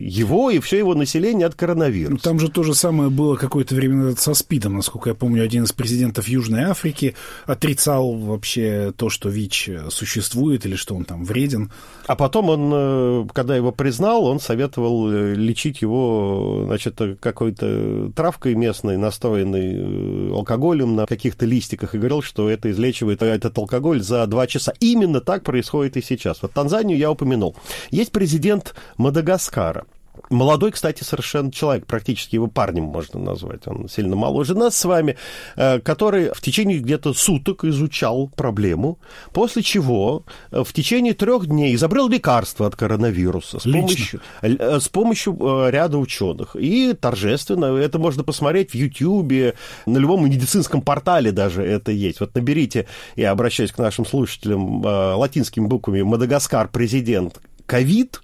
его 0.01 0.51
и 0.51 0.59
все 0.59 0.77
его 0.77 0.93
население 0.93 1.47
от 1.47 1.55
коронавируса. 1.55 2.11
Ну, 2.13 2.17
там 2.19 2.39
же 2.39 2.49
то 2.49 2.61
же 2.61 2.75
самое 2.75 3.09
было 3.09 3.37
какое-то 3.37 3.73
время 3.73 4.15
со 4.17 4.35
СПИДом. 4.35 4.75
Насколько 4.75 5.09
я 5.09 5.15
помню, 5.15 5.43
один 5.43 5.63
из 5.63 5.71
президентов 5.71 6.27
Южной 6.27 6.65
Африки 6.65 7.15
отрицал 7.47 8.13
вообще 8.13 8.93
то, 8.95 9.09
что 9.09 9.29
ВИЧ 9.29 9.71
существует 9.89 10.67
или 10.67 10.75
что 10.75 10.93
он 10.93 11.05
там 11.05 11.25
вреден. 11.25 11.71
А 12.05 12.15
потом 12.15 12.49
он, 12.49 12.71
э, 12.71 13.27
когда 13.33 13.55
его 13.55 13.71
признал, 13.71 14.25
он 14.25 14.39
советовал 14.39 14.58
э, 14.67 15.33
лечить 15.35 15.81
его, 15.81 16.63
значит, 16.65 16.99
какой-то 17.19 18.11
травкой 18.15 18.55
местной, 18.55 18.97
настоянной 18.97 19.75
э, 19.75 20.31
алкоголем 20.33 20.95
на 20.95 21.05
каких-то 21.05 21.45
листиках, 21.45 21.95
и 21.95 21.97
говорил, 21.97 22.21
что 22.21 22.49
это 22.49 22.71
излечивает 22.71 23.21
этот 23.21 23.57
алкоголь 23.57 24.01
за 24.01 24.25
два 24.27 24.47
часа. 24.47 24.73
Именно 24.79 25.21
так 25.21 25.43
происходит 25.43 25.97
и 25.97 26.01
сейчас. 26.01 26.41
Вот 26.41 26.51
Танзанию 26.51 26.97
я 26.97 27.11
упомянул. 27.11 27.55
Есть 27.91 28.11
президент 28.11 28.75
Мадагаскара. 28.97 29.85
Молодой, 30.29 30.71
кстати, 30.71 31.03
совершенно 31.03 31.51
человек, 31.51 31.85
практически 31.85 32.35
его 32.35 32.47
парнем 32.47 32.83
можно 32.83 33.19
назвать, 33.19 33.67
он 33.67 33.87
сильно 33.89 34.15
моложе 34.15 34.55
нас 34.55 34.75
с 34.75 34.85
вами, 34.85 35.17
э, 35.55 35.79
который 35.79 36.31
в 36.33 36.41
течение 36.41 36.79
где-то 36.79 37.13
суток 37.13 37.63
изучал 37.63 38.29
проблему, 38.35 38.99
после 39.33 39.63
чего 39.63 40.23
э, 40.51 40.63
в 40.63 40.73
течение 40.73 41.13
трех 41.13 41.47
дней 41.47 41.75
изобрел 41.75 42.09
лекарство 42.09 42.67
от 42.67 42.75
коронавируса 42.75 43.59
с 43.59 43.63
помощью, 43.63 44.21
э, 44.41 44.79
с 44.79 44.87
помощью 44.89 45.69
ряда 45.69 45.97
ученых. 45.97 46.55
И 46.55 46.93
торжественно, 46.93 47.77
это 47.77 47.99
можно 47.99 48.23
посмотреть 48.23 48.71
в 48.71 48.75
Ютьюбе, 48.75 49.55
на 49.85 49.97
любом 49.97 50.25
медицинском 50.25 50.81
портале 50.81 51.31
даже 51.31 51.63
это 51.63 51.91
есть. 51.91 52.19
Вот 52.19 52.35
наберите, 52.35 52.87
я 53.15 53.31
обращаюсь 53.31 53.71
к 53.71 53.77
нашим 53.77 54.05
слушателям 54.05 54.81
латинскими 54.83 55.65
буквами, 55.65 56.01
Мадагаскар 56.01 56.67
президент 56.67 57.39
ковид, 57.65 58.21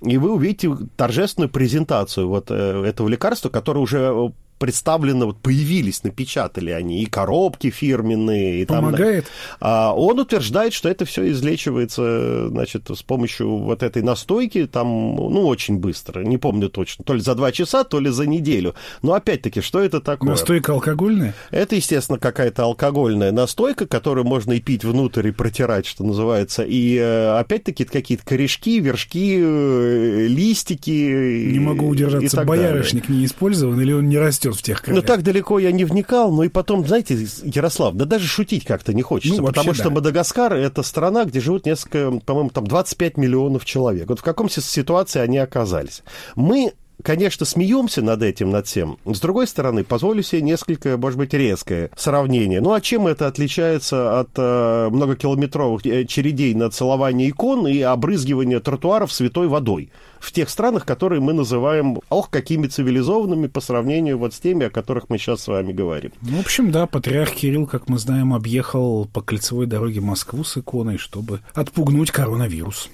и 0.00 0.18
вы 0.18 0.32
увидите 0.32 0.70
торжественную 0.96 1.48
презентацию 1.48 2.28
вот 2.28 2.50
э, 2.50 2.84
этого 2.84 3.08
лекарства, 3.08 3.48
которое 3.48 3.80
уже 3.80 4.32
представлено, 4.58 5.26
вот 5.26 5.38
появились, 5.38 6.02
напечатали 6.04 6.70
они, 6.70 7.02
и 7.02 7.06
коробки 7.06 7.70
фирменные. 7.70 8.62
И 8.62 8.66
Помогает? 8.66 9.26
Там, 9.60 9.98
он 9.98 10.18
утверждает, 10.18 10.72
что 10.72 10.88
это 10.88 11.04
все 11.04 11.30
излечивается, 11.30 12.48
значит, 12.48 12.88
с 12.88 13.02
помощью 13.02 13.56
вот 13.58 13.82
этой 13.82 14.02
настойки, 14.02 14.66
там, 14.66 14.88
ну, 14.88 15.46
очень 15.46 15.78
быстро, 15.78 16.20
не 16.20 16.38
помню 16.38 16.68
точно, 16.68 17.04
то 17.04 17.14
ли 17.14 17.20
за 17.20 17.34
два 17.34 17.52
часа, 17.52 17.84
то 17.84 18.00
ли 18.00 18.10
за 18.10 18.26
неделю. 18.26 18.74
Но, 19.02 19.14
опять-таки, 19.14 19.60
что 19.60 19.80
это 19.80 20.00
такое? 20.00 20.30
Настойка 20.30 20.72
алкогольная? 20.72 21.34
Это, 21.50 21.76
естественно, 21.76 22.18
какая-то 22.18 22.64
алкогольная 22.64 23.32
настойка, 23.32 23.86
которую 23.86 24.24
можно 24.26 24.52
и 24.52 24.60
пить 24.60 24.84
внутрь, 24.84 25.28
и 25.28 25.30
протирать, 25.32 25.86
что 25.86 26.04
называется. 26.04 26.62
И, 26.62 26.96
э, 26.96 27.38
опять-таки, 27.38 27.84
какие-то 27.84 28.24
корешки, 28.24 28.80
вершки, 28.80 29.38
э, 29.40 30.26
листики. 30.28 31.50
Не 31.52 31.58
могу 31.58 31.88
удержаться, 31.88 32.44
боярышник 32.44 33.06
далее. 33.06 33.20
не 33.20 33.26
использован, 33.26 33.80
или 33.80 33.92
он 33.92 34.08
не 34.08 34.18
растет? 34.18 34.45
Растет 34.46 34.60
в 34.60 34.62
тех 34.62 34.82
краях. 34.82 35.02
Ну, 35.02 35.06
так 35.06 35.22
далеко 35.22 35.58
я 35.58 35.72
не 35.72 35.84
вникал, 35.84 36.32
ну 36.32 36.42
и 36.42 36.48
потом, 36.48 36.86
знаете, 36.86 37.26
Ярослав, 37.42 37.94
да 37.94 38.04
даже 38.04 38.26
шутить 38.26 38.64
как-то 38.64 38.94
не 38.94 39.02
хочется, 39.02 39.40
ну, 39.40 39.46
потому 39.46 39.74
что 39.74 39.84
да. 39.84 39.90
Мадагаскар— 39.90 40.52
это 40.54 40.82
страна, 40.82 41.24
где 41.24 41.40
живут 41.40 41.66
несколько, 41.66 42.12
по-моему, 42.24 42.50
там 42.50 42.66
25 42.66 43.16
миллионов 43.16 43.64
человек. 43.64 44.08
Вот 44.08 44.20
в 44.20 44.22
каком 44.22 44.48
ситуации 44.48 45.20
они 45.20 45.38
оказались. 45.38 46.02
Мы 46.34 46.72
конечно, 47.02 47.44
смеемся 47.44 48.02
над 48.02 48.22
этим, 48.22 48.50
над 48.50 48.66
всем. 48.66 48.98
С 49.04 49.20
другой 49.20 49.46
стороны, 49.46 49.84
позволю 49.84 50.22
себе 50.22 50.42
несколько, 50.42 50.96
может 50.96 51.18
быть, 51.18 51.34
резкое 51.34 51.90
сравнение. 51.94 52.60
Ну, 52.60 52.72
а 52.72 52.80
чем 52.80 53.06
это 53.06 53.26
отличается 53.26 54.18
от 54.20 54.30
э, 54.36 54.88
многокилометровых 54.90 55.84
э, 55.84 56.04
чередей 56.06 56.54
на 56.54 56.70
целование 56.70 57.28
икон 57.28 57.66
и 57.68 57.80
обрызгивания 57.80 58.60
тротуаров 58.60 59.12
святой 59.12 59.46
водой? 59.46 59.90
В 60.26 60.32
тех 60.32 60.50
странах, 60.50 60.84
которые 60.84 61.20
мы 61.20 61.32
называем, 61.32 62.00
ох, 62.08 62.30
какими 62.30 62.66
цивилизованными 62.66 63.46
по 63.46 63.60
сравнению 63.60 64.18
вот 64.18 64.34
с 64.34 64.40
теми, 64.40 64.66
о 64.66 64.70
которых 64.70 65.08
мы 65.08 65.18
сейчас 65.18 65.42
с 65.42 65.46
вами 65.46 65.72
говорим. 65.72 66.10
Ну, 66.20 66.38
в 66.38 66.40
общем, 66.40 66.72
да, 66.72 66.86
патриарх 66.86 67.32
Кирилл, 67.32 67.66
как 67.66 67.88
мы 67.88 67.98
знаем, 67.98 68.34
объехал 68.34 69.06
по 69.06 69.20
кольцевой 69.20 69.66
дороге 69.66 70.00
Москву 70.00 70.42
с 70.42 70.56
иконой, 70.56 70.98
чтобы 70.98 71.40
отпугнуть 71.54 72.10
коронавирус. 72.10 72.90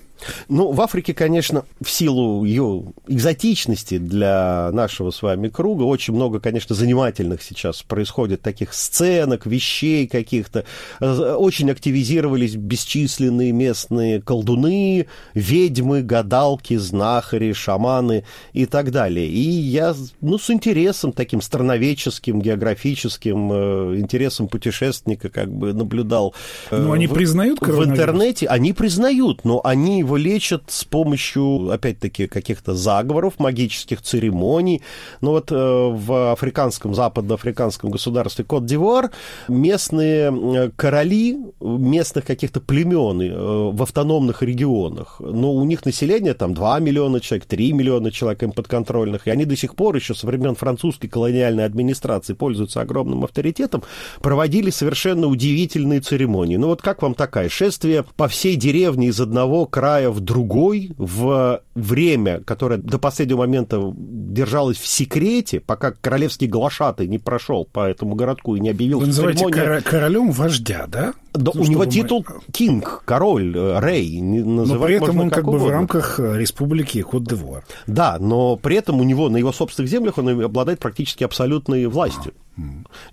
Ну, 0.48 0.72
в 0.72 0.80
Африке, 0.80 1.14
конечно, 1.14 1.64
в 1.80 1.90
силу 1.90 2.44
ее 2.44 2.84
экзотичности 3.08 3.98
для 3.98 4.70
нашего 4.72 5.10
с 5.10 5.22
вами 5.22 5.48
круга, 5.48 5.82
очень 5.82 6.14
много, 6.14 6.40
конечно, 6.40 6.74
занимательных 6.74 7.42
сейчас 7.42 7.82
происходит 7.82 8.42
таких 8.42 8.74
сценок, 8.74 9.46
вещей 9.46 10.06
каких-то. 10.06 10.64
Очень 11.00 11.70
активизировались 11.70 12.56
бесчисленные 12.56 13.52
местные 13.52 14.20
колдуны, 14.20 15.06
ведьмы, 15.34 16.02
гадалки, 16.02 16.76
знахари, 16.76 17.52
шаманы 17.52 18.24
и 18.52 18.66
так 18.66 18.90
далее. 18.90 19.28
И 19.28 19.40
я, 19.40 19.94
ну, 20.20 20.38
с 20.38 20.50
интересом 20.50 21.12
таким 21.12 21.40
страноведческим, 21.40 22.40
географическим, 22.40 23.52
э, 23.52 23.96
интересом 23.98 24.48
путешественника 24.48 25.28
как 25.28 25.52
бы 25.52 25.72
наблюдал. 25.72 26.34
Э, 26.70 26.78
ну, 26.78 26.92
они 26.92 27.06
в, 27.06 27.14
признают 27.14 27.60
В 27.60 27.84
интернете. 27.84 28.46
Они 28.46 28.72
признают, 28.72 29.44
но 29.44 29.60
они 29.64 30.00
его 30.00 30.11
лечат 30.16 30.64
с 30.68 30.84
помощью, 30.84 31.70
опять-таки, 31.70 32.26
каких-то 32.26 32.74
заговоров, 32.74 33.34
магических 33.38 34.02
церемоний. 34.02 34.82
Но 35.20 35.32
вот 35.32 35.50
э, 35.50 35.54
в 35.54 36.32
африканском, 36.32 36.94
западноафриканском 36.94 37.90
государстве 37.90 38.44
Кот-Дивуар 38.44 39.10
местные 39.48 40.32
э, 40.32 40.70
короли 40.76 41.38
местных 41.60 42.24
каких-то 42.24 42.60
племен 42.60 43.20
э, 43.20 43.72
в 43.72 43.82
автономных 43.82 44.42
регионах, 44.42 45.16
но 45.20 45.52
у 45.52 45.64
них 45.64 45.84
население 45.84 46.34
там 46.34 46.54
2 46.54 46.78
миллиона 46.80 47.20
человек, 47.20 47.46
3 47.46 47.72
миллиона 47.72 48.10
человек 48.10 48.42
им 48.42 48.52
подконтрольных, 48.52 49.26
и 49.26 49.30
они 49.30 49.44
до 49.44 49.56
сих 49.56 49.74
пор 49.74 49.96
еще 49.96 50.14
со 50.14 50.26
времен 50.26 50.54
французской 50.54 51.08
колониальной 51.08 51.64
администрации 51.64 52.34
пользуются 52.34 52.80
огромным 52.80 53.24
авторитетом, 53.24 53.82
проводили 54.20 54.70
совершенно 54.70 55.26
удивительные 55.26 56.00
церемонии. 56.00 56.56
Ну 56.56 56.68
вот 56.68 56.82
как 56.82 57.02
вам 57.02 57.14
такая? 57.14 57.48
Шествие 57.48 58.04
по 58.16 58.28
всей 58.28 58.56
деревне 58.56 59.08
из 59.08 59.20
одного 59.20 59.66
края 59.66 60.01
в 60.10 60.20
другой 60.20 60.92
в 60.96 61.62
время, 61.74 62.40
которое 62.40 62.78
до 62.78 62.98
последнего 62.98 63.38
момента 63.38 63.92
держалось 63.96 64.78
в 64.78 64.86
секрете, 64.86 65.60
пока 65.60 65.92
королевский 65.92 66.46
глашатый 66.46 67.06
не 67.06 67.18
прошел 67.18 67.64
по 67.64 67.88
этому 67.88 68.14
городку 68.14 68.56
и 68.56 68.60
не 68.60 68.70
объявил 68.70 69.00
Вы 69.00 69.06
называете 69.06 69.44
церемонию... 69.44 69.82
королем 69.84 70.30
вождя, 70.30 70.86
да? 70.88 71.14
Да, 71.32 71.50
ну, 71.54 71.62
у 71.62 71.64
него 71.64 71.86
титул 71.86 72.26
мы... 72.28 72.40
кинг, 72.52 73.02
король, 73.06 73.56
э, 73.56 73.80
рей. 73.80 74.20
Но 74.20 74.64
при 74.78 74.96
этом 74.96 75.18
он 75.18 75.30
как, 75.30 75.44
как 75.44 75.52
бы 75.52 75.58
в 75.58 75.68
рамках 75.68 76.20
э, 76.20 76.38
республики 76.38 77.00
Кот-д'Ивуар. 77.02 77.64
Да, 77.86 78.18
но 78.20 78.56
при 78.56 78.76
этом 78.76 79.00
у 79.00 79.02
него 79.02 79.28
на 79.30 79.38
его 79.38 79.52
собственных 79.52 79.90
землях 79.90 80.18
он 80.18 80.42
обладает 80.42 80.78
практически 80.78 81.24
абсолютной 81.24 81.86
властью. 81.86 82.34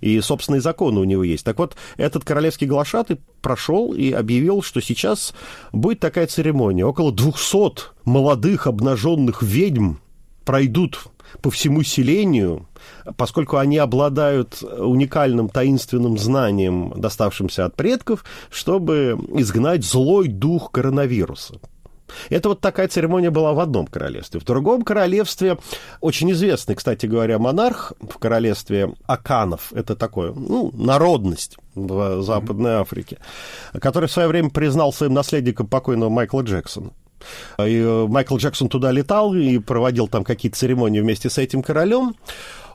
И 0.02 0.20
собственные 0.20 0.60
законы 0.60 1.00
у 1.00 1.04
него 1.04 1.24
есть. 1.24 1.44
Так 1.44 1.58
вот, 1.58 1.74
этот 1.96 2.24
королевский 2.24 2.66
глашатый 2.66 3.18
прошел 3.40 3.94
и 3.94 4.12
объявил, 4.12 4.62
что 4.62 4.82
сейчас 4.82 5.32
будет 5.72 6.00
такая 6.00 6.26
церемония. 6.26 6.84
Около 6.84 7.12
200 7.12 8.04
молодых 8.04 8.66
обнаженных 8.66 9.42
ведьм 9.42 9.94
пройдут 10.44 11.04
по 11.42 11.50
всему 11.50 11.82
селению, 11.82 12.66
поскольку 13.16 13.56
они 13.56 13.78
обладают 13.78 14.62
уникальным 14.62 15.48
таинственным 15.48 16.18
знанием, 16.18 16.92
доставшимся 16.96 17.64
от 17.66 17.76
предков, 17.76 18.24
чтобы 18.50 19.18
изгнать 19.34 19.84
злой 19.84 20.28
дух 20.28 20.70
коронавируса. 20.70 21.60
Это 22.28 22.48
вот 22.50 22.60
такая 22.60 22.88
церемония 22.88 23.30
была 23.30 23.52
в 23.52 23.60
одном 23.60 23.86
королевстве. 23.86 24.40
В 24.40 24.44
другом 24.44 24.82
королевстве 24.82 25.58
очень 26.00 26.30
известный, 26.32 26.74
кстати 26.74 27.06
говоря, 27.06 27.38
монарх 27.38 27.92
в 28.00 28.18
королевстве 28.18 28.94
Аканов, 29.06 29.72
это 29.72 29.96
такое, 29.96 30.32
ну, 30.32 30.70
народность 30.74 31.56
в 31.74 32.22
Западной 32.22 32.74
Африке, 32.74 33.18
который 33.80 34.08
в 34.08 34.12
свое 34.12 34.28
время 34.28 34.50
признал 34.50 34.92
своим 34.92 35.14
наследником 35.14 35.66
покойного 35.66 36.10
Майкла 36.10 36.42
Джексона. 36.42 36.90
И 37.58 37.76
э, 37.76 38.06
Майкл 38.08 38.36
Джексон 38.36 38.68
туда 38.68 38.90
летал 38.92 39.34
и 39.34 39.58
проводил 39.58 40.08
там 40.08 40.24
какие-то 40.24 40.58
церемонии 40.58 41.00
вместе 41.00 41.30
с 41.30 41.38
этим 41.38 41.62
королем. 41.62 42.14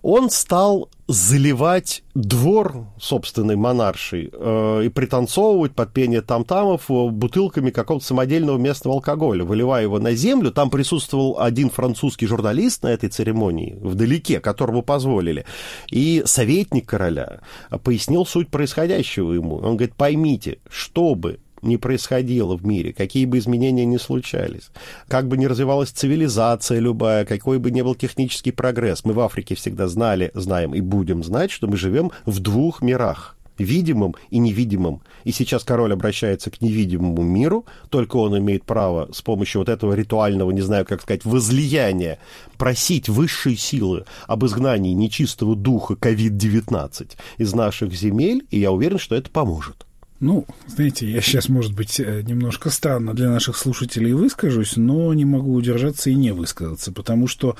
Он 0.08 0.30
стал 0.30 0.90
заливать 1.08 2.04
двор 2.14 2.86
собственной 3.00 3.56
монаршей 3.56 4.30
э, 4.32 4.84
и 4.86 4.90
пританцовывать 4.90 5.74
под 5.74 5.94
пение 5.94 6.22
там-тамов 6.22 6.92
э, 6.92 7.08
бутылками 7.10 7.72
какого-то 7.72 8.06
самодельного 8.06 8.60
местного 8.60 8.98
алкоголя, 8.98 9.44
выливая 9.44 9.82
его 9.82 9.98
на 9.98 10.14
землю. 10.14 10.52
Там 10.52 10.70
присутствовал 10.70 11.40
один 11.40 11.72
французский 11.72 12.28
журналист 12.28 12.84
на 12.84 12.90
этой 12.90 13.10
церемонии, 13.10 13.80
вдалеке, 13.82 14.40
которому 14.42 14.84
позволили. 14.84 15.46
И 15.90 16.22
советник 16.28 16.88
короля 16.88 17.42
пояснил 17.84 18.28
суть 18.28 18.50
происходящего 18.50 19.34
ему. 19.34 19.56
Он 19.56 19.76
говорит, 19.76 19.96
поймите, 19.96 20.60
чтобы 20.70 21.40
ни 21.66 21.76
происходило 21.76 22.58
в 22.58 22.66
мире, 22.66 22.94
какие 22.94 23.26
бы 23.26 23.38
изменения 23.38 23.86
ни 23.86 23.98
случались, 23.98 24.70
как 25.08 25.28
бы 25.28 25.38
ни 25.38 25.46
развивалась 25.46 25.90
цивилизация 25.90 26.80
любая, 26.80 27.26
какой 27.26 27.60
бы 27.60 27.72
ни 27.72 27.82
был 27.82 27.96
технический 27.96 28.52
прогресс, 28.52 29.04
мы 29.04 29.14
в 29.14 29.20
Африке 29.20 29.56
всегда 29.56 29.88
знали, 29.88 30.32
знаем 30.34 30.74
и 30.74 30.82
будем 30.82 31.24
знать, 31.24 31.52
что 31.52 31.68
мы 31.68 31.78
живем 31.78 32.12
в 32.26 32.40
двух 32.40 32.82
мирах 32.82 33.36
видимым 33.58 34.16
и 34.30 34.38
невидимым. 34.38 35.02
И 35.24 35.32
сейчас 35.32 35.64
король 35.64 35.94
обращается 35.94 36.52
к 36.52 36.62
невидимому 36.62 37.24
миру, 37.24 37.66
только 37.90 38.18
он 38.18 38.38
имеет 38.38 38.64
право 38.64 39.10
с 39.12 39.22
помощью 39.22 39.62
вот 39.62 39.70
этого 39.70 39.94
ритуального, 39.94 40.52
не 40.52 40.62
знаю, 40.62 40.86
как 40.86 41.02
сказать, 41.02 41.26
возлияния 41.26 42.20
просить 42.58 43.10
высшие 43.10 43.56
силы 43.56 44.06
об 44.28 44.46
изгнании 44.46 44.94
нечистого 44.94 45.56
духа 45.56 45.94
COVID-19 45.94 47.12
из 47.38 47.54
наших 47.54 47.94
земель, 47.94 48.46
и 48.52 48.60
я 48.60 48.72
уверен, 48.72 49.00
что 49.00 49.16
это 49.16 49.30
поможет. 49.30 49.85
Ну, 50.26 50.48
знаете, 50.66 51.08
я 51.08 51.22
сейчас, 51.22 51.50
может 51.50 51.76
быть, 51.76 52.00
э, 52.00 52.24
немножко 52.24 52.72
странно 52.72 53.14
для 53.14 53.30
наших 53.30 53.56
слушателей 53.56 54.14
выскажусь, 54.14 54.76
но 54.76 55.14
не 55.14 55.24
могу 55.24 55.54
удержаться 55.54 56.10
и 56.10 56.16
не 56.16 56.32
высказаться, 56.32 56.92
потому 56.92 57.28
что 57.28 57.56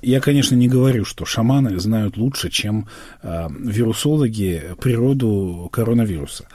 я, 0.00 0.20
конечно, 0.20 0.54
не 0.54 0.66
говорю, 0.66 1.04
что 1.04 1.26
шаманы 1.26 1.78
знают 1.78 2.16
лучше, 2.16 2.48
чем 2.48 2.88
э, 3.22 3.48
вирусологи 3.50 4.62
природу 4.80 5.68
коронавируса. 5.70 6.48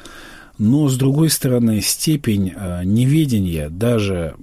Но, 0.58 0.90
с 0.90 0.98
другой 0.98 1.30
стороны, 1.30 1.80
степень 1.82 2.54
э, 2.56 2.82
неведения 2.84 3.70
даже 3.70 4.34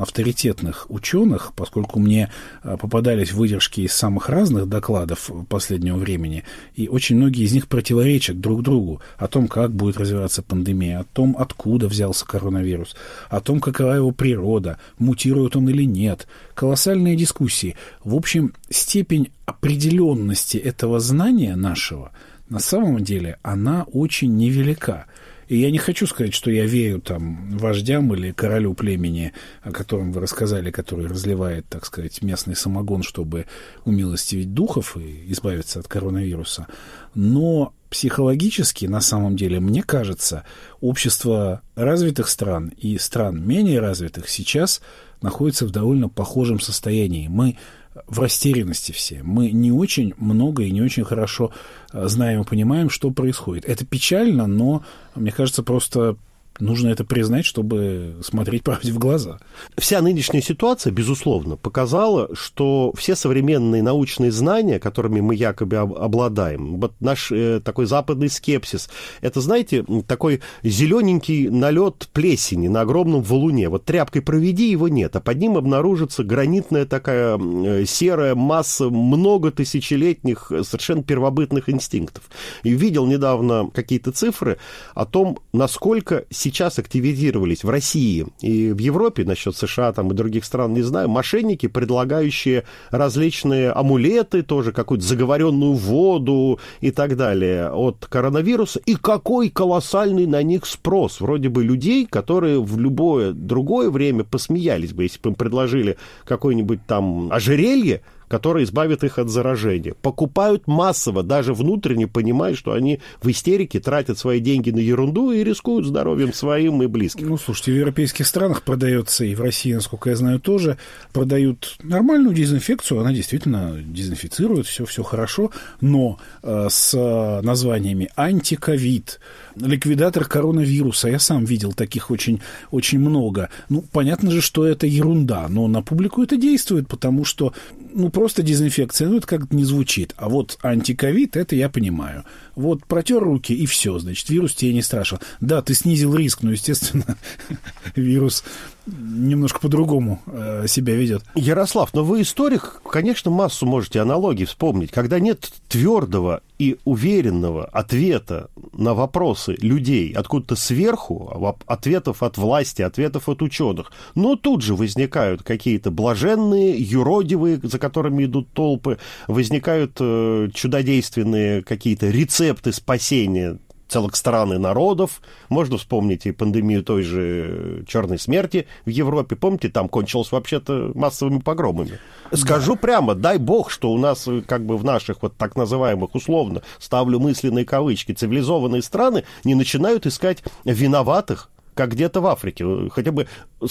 авторитетных 0.00 0.86
ученых, 0.88 1.52
поскольку 1.54 2.00
мне 2.00 2.30
а, 2.62 2.78
попадались 2.78 3.32
выдержки 3.32 3.82
из 3.82 3.92
самых 3.92 4.30
разных 4.30 4.66
докладов 4.66 5.30
последнего 5.48 5.96
времени, 5.96 6.44
и 6.74 6.88
очень 6.88 7.16
многие 7.16 7.44
из 7.44 7.52
них 7.52 7.68
противоречат 7.68 8.40
друг 8.40 8.62
другу 8.62 9.02
о 9.18 9.28
том, 9.28 9.46
как 9.46 9.72
будет 9.72 9.98
развиваться 9.98 10.42
пандемия, 10.42 11.00
о 11.00 11.04
том, 11.04 11.36
откуда 11.38 11.86
взялся 11.86 12.24
коронавирус, 12.24 12.96
о 13.28 13.40
том, 13.40 13.60
какова 13.60 13.92
его 13.92 14.10
природа, 14.10 14.78
мутирует 14.98 15.54
он 15.54 15.68
или 15.68 15.84
нет. 15.84 16.26
Колоссальные 16.54 17.14
дискуссии. 17.14 17.76
В 18.02 18.14
общем, 18.14 18.54
степень 18.70 19.30
определенности 19.44 20.56
этого 20.56 20.98
знания 20.98 21.56
нашего 21.56 22.12
на 22.50 22.58
самом 22.58 23.02
деле 23.02 23.38
она 23.42 23.84
очень 23.92 24.36
невелика. 24.36 25.06
И 25.50 25.56
я 25.56 25.72
не 25.72 25.78
хочу 25.78 26.06
сказать, 26.06 26.32
что 26.32 26.48
я 26.48 26.64
верю 26.64 27.00
там 27.00 27.58
вождям 27.58 28.14
или 28.14 28.30
королю 28.30 28.72
племени, 28.72 29.32
о 29.62 29.72
котором 29.72 30.12
вы 30.12 30.20
рассказали, 30.20 30.70
который 30.70 31.08
разливает, 31.08 31.66
так 31.68 31.84
сказать, 31.84 32.22
местный 32.22 32.54
самогон, 32.54 33.02
чтобы 33.02 33.46
умилостивить 33.84 34.54
духов 34.54 34.96
и 34.96 35.24
избавиться 35.32 35.80
от 35.80 35.88
коронавируса. 35.88 36.68
Но 37.16 37.74
психологически, 37.90 38.86
на 38.86 39.00
самом 39.00 39.34
деле, 39.34 39.58
мне 39.58 39.82
кажется, 39.82 40.44
общество 40.80 41.62
развитых 41.74 42.28
стран 42.28 42.72
и 42.76 42.96
стран 42.96 43.44
менее 43.44 43.80
развитых 43.80 44.28
сейчас 44.28 44.80
находится 45.20 45.66
в 45.66 45.72
довольно 45.72 46.08
похожем 46.08 46.60
состоянии. 46.60 47.26
Мы 47.26 47.58
в 48.06 48.20
растерянности 48.20 48.92
все. 48.92 49.22
Мы 49.22 49.50
не 49.50 49.72
очень 49.72 50.14
много 50.16 50.62
и 50.62 50.70
не 50.70 50.80
очень 50.80 51.04
хорошо 51.04 51.52
э, 51.92 52.06
знаем 52.08 52.42
и 52.42 52.44
понимаем, 52.44 52.88
что 52.88 53.10
происходит. 53.10 53.64
Это 53.64 53.84
печально, 53.84 54.46
но, 54.46 54.84
мне 55.14 55.32
кажется, 55.32 55.62
просто 55.62 56.16
нужно 56.60 56.88
это 56.88 57.04
признать, 57.04 57.44
чтобы 57.44 58.16
смотреть 58.22 58.62
правде 58.62 58.92
в 58.92 58.98
глаза. 58.98 59.38
Вся 59.76 60.00
нынешняя 60.00 60.42
ситуация, 60.42 60.92
безусловно, 60.92 61.56
показала, 61.56 62.34
что 62.34 62.92
все 62.96 63.16
современные 63.16 63.82
научные 63.82 64.30
знания, 64.30 64.78
которыми 64.78 65.20
мы 65.20 65.34
якобы 65.34 65.76
обладаем, 65.76 66.80
вот 66.80 66.92
наш 67.00 67.32
э, 67.32 67.60
такой 67.64 67.86
западный 67.86 68.28
скепсис, 68.28 68.90
это, 69.20 69.40
знаете, 69.40 69.84
такой 70.06 70.40
зелененький 70.62 71.48
налет 71.48 72.08
плесени 72.12 72.68
на 72.68 72.82
огромном 72.82 73.22
валуне. 73.22 73.68
Вот 73.68 73.84
тряпкой 73.84 74.22
проведи, 74.22 74.70
его 74.70 74.88
нет, 74.88 75.16
а 75.16 75.20
под 75.20 75.38
ним 75.38 75.56
обнаружится 75.56 76.24
гранитная 76.24 76.86
такая 76.86 77.38
э, 77.38 77.84
серая 77.86 78.34
масса 78.34 78.90
много 78.90 79.50
тысячелетних 79.50 80.52
э, 80.52 80.62
совершенно 80.62 81.02
первобытных 81.02 81.68
инстинктов. 81.68 82.24
И 82.62 82.70
видел 82.70 83.06
недавно 83.06 83.70
какие-то 83.72 84.12
цифры 84.12 84.58
о 84.94 85.06
том, 85.06 85.38
насколько 85.52 86.24
сейчас 86.30 86.49
сейчас 86.50 86.78
активизировались 86.78 87.64
в 87.64 87.70
России 87.70 88.26
и 88.40 88.72
в 88.72 88.78
Европе, 88.78 89.24
насчет 89.24 89.56
США 89.56 89.92
там, 89.92 90.10
и 90.10 90.14
других 90.14 90.44
стран, 90.44 90.74
не 90.74 90.82
знаю, 90.82 91.08
мошенники, 91.08 91.66
предлагающие 91.66 92.64
различные 92.90 93.70
амулеты, 93.70 94.42
тоже 94.42 94.72
какую-то 94.72 95.06
заговоренную 95.06 95.72
воду 95.74 96.58
и 96.80 96.90
так 96.90 97.16
далее 97.16 97.70
от 97.70 98.06
коронавируса. 98.06 98.80
И 98.86 98.96
какой 98.96 99.48
колоссальный 99.48 100.26
на 100.26 100.42
них 100.42 100.66
спрос. 100.66 101.20
Вроде 101.20 101.48
бы 101.48 101.64
людей, 101.64 102.06
которые 102.06 102.60
в 102.62 102.78
любое 102.78 103.32
другое 103.32 103.90
время 103.90 104.24
посмеялись 104.24 104.92
бы, 104.92 105.04
если 105.04 105.20
бы 105.20 105.30
им 105.30 105.34
предложили 105.34 105.96
какое-нибудь 106.24 106.80
там 106.86 107.32
ожерелье, 107.32 108.02
которое 108.30 108.62
избавит 108.64 109.02
их 109.02 109.18
от 109.18 109.28
заражения. 109.28 109.92
Покупают 110.00 110.68
массово, 110.68 111.24
даже 111.24 111.52
внутренне 111.52 112.06
понимая, 112.06 112.54
что 112.54 112.72
они 112.72 113.00
в 113.20 113.28
истерике 113.28 113.80
тратят 113.80 114.18
свои 114.18 114.38
деньги 114.38 114.70
на 114.70 114.78
ерунду 114.78 115.32
и 115.32 115.42
рискуют 115.42 115.84
здоровьем 115.84 116.32
своим 116.32 116.80
и 116.80 116.86
близким. 116.86 117.28
Ну, 117.28 117.36
слушайте, 117.36 117.72
в 117.72 117.74
европейских 117.74 118.28
странах 118.28 118.62
продается, 118.62 119.24
и 119.24 119.34
в 119.34 119.40
России, 119.40 119.74
насколько 119.74 120.10
я 120.10 120.16
знаю, 120.16 120.38
тоже 120.38 120.78
продают 121.12 121.76
нормальную 121.82 122.32
дезинфекцию, 122.32 123.00
она 123.00 123.12
действительно 123.12 123.76
дезинфицирует, 123.82 124.66
все, 124.66 124.84
все 124.84 125.02
хорошо, 125.02 125.50
но 125.80 126.18
э, 126.44 126.68
с 126.70 126.94
названиями 127.42 128.10
антиковид, 128.16 129.18
ликвидатор 129.56 130.24
коронавируса, 130.24 131.08
я 131.08 131.18
сам 131.18 131.44
видел 131.44 131.72
таких 131.72 132.12
очень, 132.12 132.40
очень 132.70 133.00
много. 133.00 133.50
Ну, 133.68 133.82
понятно 133.90 134.30
же, 134.30 134.40
что 134.40 134.64
это 134.64 134.86
ерунда, 134.86 135.48
но 135.48 135.66
на 135.66 135.82
публику 135.82 136.22
это 136.22 136.36
действует, 136.36 136.86
потому 136.86 137.24
что, 137.24 137.52
ну, 137.92 138.10
просто 138.10 138.42
дезинфекция, 138.42 139.08
ну, 139.08 139.18
это 139.18 139.26
как-то 139.26 139.54
не 139.54 139.64
звучит. 139.64 140.14
А 140.16 140.28
вот 140.28 140.58
антиковид, 140.62 141.36
это 141.36 141.56
я 141.56 141.68
понимаю. 141.68 142.24
Вот 142.54 142.84
протер 142.86 143.20
руки, 143.20 143.52
и 143.52 143.66
все, 143.66 143.98
значит, 143.98 144.28
вирус 144.28 144.54
тебе 144.54 144.72
не 144.72 144.82
страшен. 144.82 145.18
Да, 145.40 145.62
ты 145.62 145.74
снизил 145.74 146.14
риск, 146.14 146.42
но, 146.42 146.52
естественно, 146.52 147.16
вирус 147.94 148.44
немножко 148.86 149.60
по-другому 149.60 150.20
э, 150.26 150.66
себя 150.66 150.94
ведет. 150.94 151.22
Ярослав, 151.34 151.94
но 151.94 152.04
вы 152.04 152.22
историк, 152.22 152.82
конечно, 152.90 153.30
массу 153.30 153.66
можете 153.66 154.00
аналогий 154.00 154.46
вспомнить. 154.46 154.90
Когда 154.90 155.20
нет 155.20 155.50
твердого 155.68 156.42
и 156.58 156.78
уверенного 156.84 157.64
ответа 157.64 158.50
на 158.80 158.94
вопросы 158.94 159.56
людей. 159.60 160.12
Откуда-то 160.12 160.56
сверху, 160.56 161.54
ответов 161.66 162.22
от 162.22 162.38
власти, 162.38 162.82
ответов 162.82 163.28
от 163.28 163.42
ученых, 163.42 163.92
но 164.14 164.36
тут 164.36 164.62
же 164.62 164.74
возникают 164.74 165.42
какие-то 165.42 165.90
блаженные, 165.90 166.76
юродивые, 166.78 167.60
за 167.62 167.78
которыми 167.78 168.24
идут 168.24 168.52
толпы, 168.52 168.98
возникают 169.28 169.96
э, 170.00 170.48
чудодейственные 170.54 171.62
какие-то 171.62 172.08
рецепты 172.08 172.72
спасения 172.72 173.58
целых 173.90 174.16
стран 174.16 174.54
и 174.54 174.58
народов. 174.58 175.20
Можно 175.48 175.76
вспомнить 175.76 176.26
и 176.26 176.32
пандемию 176.32 176.82
той 176.82 177.02
же 177.02 177.84
черной 177.86 178.18
смерти 178.18 178.66
в 178.86 178.90
Европе. 178.90 179.36
Помните, 179.36 179.68
там 179.68 179.88
кончилось 179.88 180.32
вообще-то 180.32 180.92
массовыми 180.94 181.40
погромами. 181.40 181.98
Скажу 182.32 182.74
да. 182.74 182.78
прямо, 182.78 183.14
дай 183.14 183.38
бог, 183.38 183.70
что 183.70 183.90
у 183.92 183.98
нас 183.98 184.26
как 184.46 184.64
бы 184.64 184.78
в 184.78 184.84
наших 184.84 185.22
вот 185.22 185.36
так 185.36 185.56
называемых 185.56 186.14
условно, 186.14 186.62
ставлю 186.78 187.18
мысленные 187.18 187.64
кавычки, 187.64 188.12
цивилизованные 188.12 188.82
страны 188.82 189.24
не 189.44 189.54
начинают 189.54 190.06
искать 190.06 190.42
виноватых 190.64 191.50
как 191.80 191.92
где-то 191.92 192.20
в 192.20 192.26
Африке. 192.26 192.66
Хотя 192.90 193.10
бы, 193.10 193.26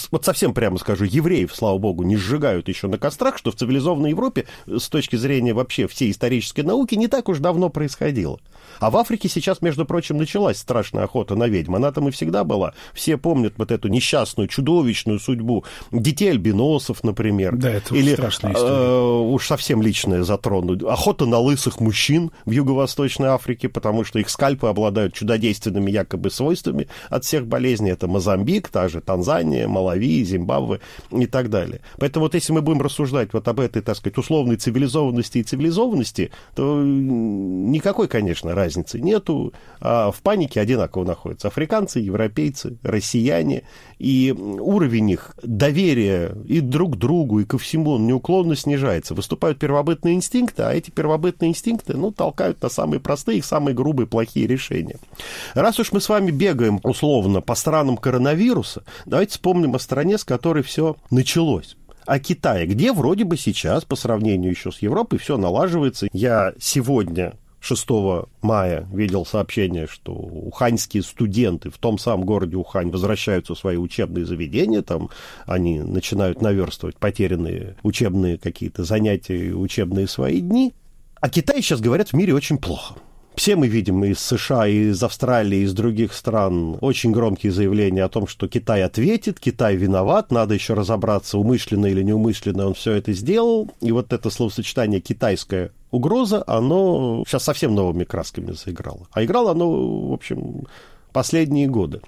вот 0.09 0.25
совсем 0.25 0.55
прямо 0.55 0.79
скажу, 0.79 1.05
евреев, 1.05 1.55
слава 1.55 1.77
богу, 1.77 2.01
не 2.01 2.17
сжигают 2.17 2.67
еще 2.67 2.87
на 2.87 2.97
кострах, 2.97 3.37
что 3.37 3.51
в 3.51 3.55
цивилизованной 3.55 4.09
Европе 4.09 4.45
с 4.65 4.89
точки 4.89 5.15
зрения 5.15 5.53
вообще 5.53 5.87
всей 5.87 6.09
исторической 6.09 6.61
науки 6.61 6.95
не 6.95 7.07
так 7.07 7.29
уж 7.29 7.37
давно 7.37 7.69
происходило. 7.69 8.39
А 8.79 8.89
в 8.89 8.97
Африке 8.97 9.29
сейчас, 9.29 9.61
между 9.61 9.85
прочим, 9.85 10.17
началась 10.17 10.57
страшная 10.57 11.03
охота 11.03 11.35
на 11.35 11.47
ведьм. 11.47 11.75
Она 11.75 11.91
там 11.91 12.07
и 12.07 12.11
всегда 12.11 12.43
была. 12.43 12.73
Все 12.95 13.15
помнят 13.15 13.53
вот 13.57 13.71
эту 13.71 13.89
несчастную, 13.89 14.47
чудовищную 14.47 15.19
судьбу 15.19 15.65
детей 15.91 16.31
альбиносов, 16.31 17.03
например. 17.03 17.57
Да, 17.57 17.69
это 17.69 17.93
Или, 17.93 18.13
страшная 18.13 18.53
история. 18.53 18.73
Э, 18.73 19.19
уж 19.19 19.45
совсем 19.45 19.83
личное 19.83 20.23
затрону. 20.23 20.89
Охота 20.89 21.27
на 21.27 21.37
лысых 21.37 21.79
мужчин 21.79 22.31
в 22.45 22.51
Юго-Восточной 22.51 23.27
Африке, 23.27 23.69
потому 23.69 24.03
что 24.03 24.17
их 24.17 24.31
скальпы 24.31 24.65
обладают 24.65 25.13
чудодейственными 25.13 25.91
якобы 25.91 26.31
свойствами 26.31 26.87
от 27.09 27.23
всех 27.23 27.45
болезней. 27.45 27.91
Это 27.99 28.07
Мозамбик, 28.07 28.69
та 28.69 28.88
же 28.88 29.01
Танзания, 29.01 29.67
Малави, 29.67 30.23
Зимбабве 30.23 30.79
и 31.12 31.25
так 31.25 31.49
далее. 31.49 31.81
Поэтому 31.97 32.25
вот 32.25 32.33
если 32.33 32.53
мы 32.53 32.62
будем 32.62 32.81
рассуждать 32.81 33.33
вот 33.33 33.45
об 33.49 33.59
этой, 33.59 33.81
так 33.81 33.97
сказать, 33.97 34.17
условной 34.17 34.55
цивилизованности 34.55 35.39
и 35.39 35.43
цивилизованности, 35.43 36.31
то 36.55 36.81
никакой, 36.81 38.07
конечно, 38.07 38.55
разницы 38.55 39.01
нету, 39.01 39.53
а 39.81 40.12
в 40.12 40.21
панике 40.21 40.62
одинаково 40.62 41.03
находятся 41.03 41.49
африканцы, 41.49 41.99
европейцы, 41.99 42.77
россияне, 42.83 43.63
и 43.97 44.33
уровень 44.33 45.09
их 45.09 45.35
доверия 45.43 46.38
и 46.45 46.62
друг 46.62 46.95
другу, 46.95 47.41
и 47.41 47.45
ко 47.45 47.57
всему 47.57 47.91
он 47.91 48.07
неуклонно 48.07 48.55
снижается. 48.55 49.13
Выступают 49.13 49.59
первобытные 49.59 50.15
инстинкты, 50.15 50.63
а 50.63 50.73
эти 50.73 50.89
первобытные 50.89 51.49
инстинкты, 51.49 51.97
ну, 51.97 52.13
толкают 52.13 52.62
на 52.63 52.69
самые 52.69 53.01
простые, 53.01 53.43
самые 53.43 53.75
грубые, 53.75 54.07
плохие 54.07 54.47
решения. 54.47 54.95
Раз 55.53 55.81
уж 55.81 55.91
мы 55.91 55.99
с 55.99 56.07
вами 56.07 56.31
бегаем, 56.31 56.79
условно, 56.83 57.41
по 57.41 57.55
странам 57.55 57.78
коронавируса, 57.97 58.83
давайте 59.05 59.33
вспомним 59.33 59.75
о 59.75 59.79
стране, 59.79 60.17
с 60.17 60.23
которой 60.23 60.63
все 60.63 60.95
началось 61.11 61.75
о 62.05 62.19
Китае, 62.19 62.65
где 62.65 62.91
вроде 62.91 63.23
бы 63.23 63.37
сейчас, 63.37 63.85
по 63.85 63.95
сравнению 63.95 64.49
еще 64.51 64.71
с 64.71 64.79
Европой, 64.79 65.19
все 65.19 65.37
налаживается. 65.37 66.07
Я 66.11 66.53
сегодня 66.59 67.33
6 67.59 67.87
мая 68.41 68.87
видел 68.91 69.25
сообщение, 69.25 69.85
что 69.87 70.13
уханьские 70.13 71.03
студенты 71.03 71.69
в 71.69 71.77
том 71.77 71.97
самом 71.97 72.25
городе 72.25 72.55
Ухань 72.55 72.89
возвращаются 72.89 73.53
в 73.53 73.59
свои 73.59 73.77
учебные 73.77 74.25
заведения, 74.25 74.81
там 74.81 75.09
они 75.45 75.81
начинают 75.81 76.41
наверстывать 76.41 76.97
потерянные 76.97 77.75
учебные 77.83 78.37
какие-то 78.37 78.83
занятия, 78.83 79.53
учебные 79.53 80.07
свои 80.07 80.41
дни. 80.41 80.73
А 81.21 81.29
Китай 81.29 81.61
сейчас, 81.61 81.81
говорят, 81.81 82.09
в 82.09 82.13
мире 82.13 82.33
очень 82.33 82.57
плохо. 82.57 82.95
Все 83.39 83.56
мы 83.56 83.69
видим 83.69 84.04
из 84.04 84.19
США, 84.19 84.67
из 84.67 85.02
Австралии, 85.02 85.60
из 85.60 85.71
других 85.73 86.12
стран 86.12 86.78
очень 86.82 87.13
громкие 87.13 87.54
заявления 87.54 88.04
о 88.04 88.10
том, 88.10 88.28
что 88.28 88.49
Китай 88.49 88.84
ответит, 88.84 89.39
Китай 89.39 89.78
виноват, 89.78 90.30
надо 90.30 90.56
еще 90.56 90.73
разобраться, 90.73 91.38
умышленно 91.38 91.86
или 91.86 92.04
неумышленно 92.04 92.67
он 92.67 92.73
все 92.73 92.91
это 92.91 93.13
сделал. 93.13 93.71
И 93.80 93.93
вот 93.93 94.12
это 94.12 94.30
словосочетание 94.30 94.99
«китайская 94.99 95.71
угроза», 95.89 96.43
оно 96.47 97.23
сейчас 97.25 97.45
совсем 97.45 97.73
новыми 97.73 98.04
красками 98.04 98.52
заиграло. 98.52 99.08
А 99.13 99.23
играло 99.23 99.52
оно, 99.52 100.10
в 100.10 100.12
общем, 100.12 100.67
последние 101.13 101.67
годы. 101.67 102.02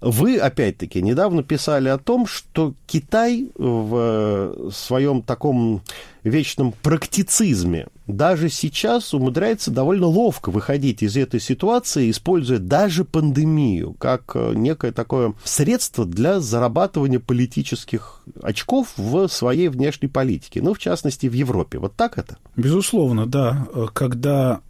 Вы, 0.00 0.38
опять-таки, 0.38 1.02
недавно 1.02 1.42
писали 1.42 1.88
о 1.88 1.98
том, 1.98 2.26
что 2.26 2.74
Китай 2.86 3.50
в 3.56 4.70
своем 4.72 5.22
таком 5.22 5.82
вечном 6.22 6.72
практицизме 6.82 7.88
даже 8.06 8.48
сейчас 8.48 9.12
умудряется 9.14 9.70
довольно 9.70 10.06
ловко 10.06 10.50
выходить 10.50 11.02
из 11.02 11.16
этой 11.16 11.40
ситуации, 11.40 12.10
используя 12.10 12.58
даже 12.58 13.04
пандемию 13.04 13.94
как 13.98 14.36
некое 14.54 14.92
такое 14.92 15.34
средство 15.44 16.04
для 16.04 16.40
зарабатывания 16.40 17.18
политических 17.20 18.22
очков 18.42 18.92
в 18.96 19.28
своей 19.28 19.68
внешней 19.68 20.08
политике, 20.08 20.62
ну, 20.62 20.74
в 20.74 20.78
частности, 20.78 21.26
в 21.26 21.32
Европе. 21.32 21.78
Вот 21.78 21.94
так 21.94 22.18
это? 22.18 22.38
Безусловно, 22.56 23.26
да. 23.26 23.66
Когда 23.94 24.60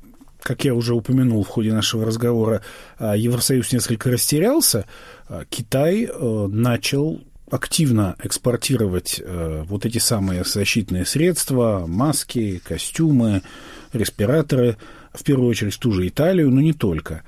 как 0.42 0.64
я 0.64 0.74
уже 0.74 0.94
упомянул 0.94 1.42
в 1.42 1.48
ходе 1.48 1.72
нашего 1.72 2.05
разговора, 2.05 2.62
а, 2.98 3.16
Евросоюз 3.16 3.72
несколько 3.72 4.11
растерялся, 4.11 4.87
а, 5.29 5.44
Китай 5.48 6.09
э, 6.09 6.46
начал 6.51 7.20
активно 7.51 8.16
экспортировать 8.22 9.20
э, 9.24 9.64
вот 9.66 9.87
эти 9.87 9.98
самые 9.98 10.44
защитные 10.44 11.07
средства, 11.07 11.85
маски, 11.87 12.61
костюмы, 12.62 13.42
респираторы, 13.92 14.77
в 15.12 15.24
первую 15.24 15.48
очередь 15.48 15.74
в 15.74 15.79
ту 15.79 15.92
же 15.92 16.07
Италию, 16.07 16.51
но 16.51 16.61
не 16.61 16.72
только, 16.72 17.22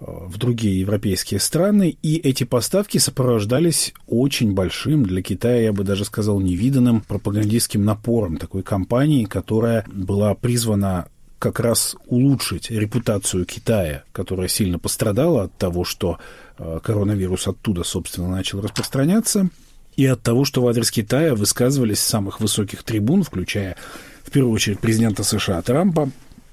э, 0.00 0.04
в 0.06 0.36
другие 0.36 0.80
европейские 0.80 1.40
страны, 1.40 1.96
и 2.02 2.16
эти 2.16 2.44
поставки 2.44 2.98
сопровождались 2.98 3.94
очень 4.06 4.52
большим 4.52 5.04
для 5.04 5.22
Китая, 5.22 5.62
я 5.62 5.72
бы 5.72 5.84
даже 5.84 6.04
сказал, 6.04 6.40
невиданным 6.40 7.00
пропагандистским 7.00 7.84
напором 7.84 8.36
такой 8.36 8.62
компании, 8.62 9.24
которая 9.24 9.84
была 9.90 10.34
призвана 10.34 11.08
как 11.42 11.58
раз 11.58 11.96
улучшить 12.06 12.70
репутацию 12.70 13.44
Китая, 13.46 14.04
которая 14.12 14.46
сильно 14.46 14.78
пострадала 14.78 15.42
от 15.44 15.54
того, 15.58 15.82
что 15.82 16.20
э, 16.56 16.78
коронавирус 16.80 17.48
оттуда, 17.48 17.82
собственно, 17.82 18.28
начал 18.28 18.60
распространяться, 18.60 19.48
и 19.96 20.06
от 20.06 20.22
того, 20.22 20.44
что 20.44 20.62
в 20.62 20.68
адрес 20.68 20.92
Китая 20.92 21.34
высказывались 21.34 21.98
с 21.98 22.06
самых 22.06 22.38
высоких 22.38 22.84
трибун, 22.84 23.24
включая, 23.24 23.76
в 24.22 24.30
первую 24.30 24.54
очередь, 24.54 24.78
президента 24.78 25.24
США 25.24 25.60
Трампа, 25.62 26.10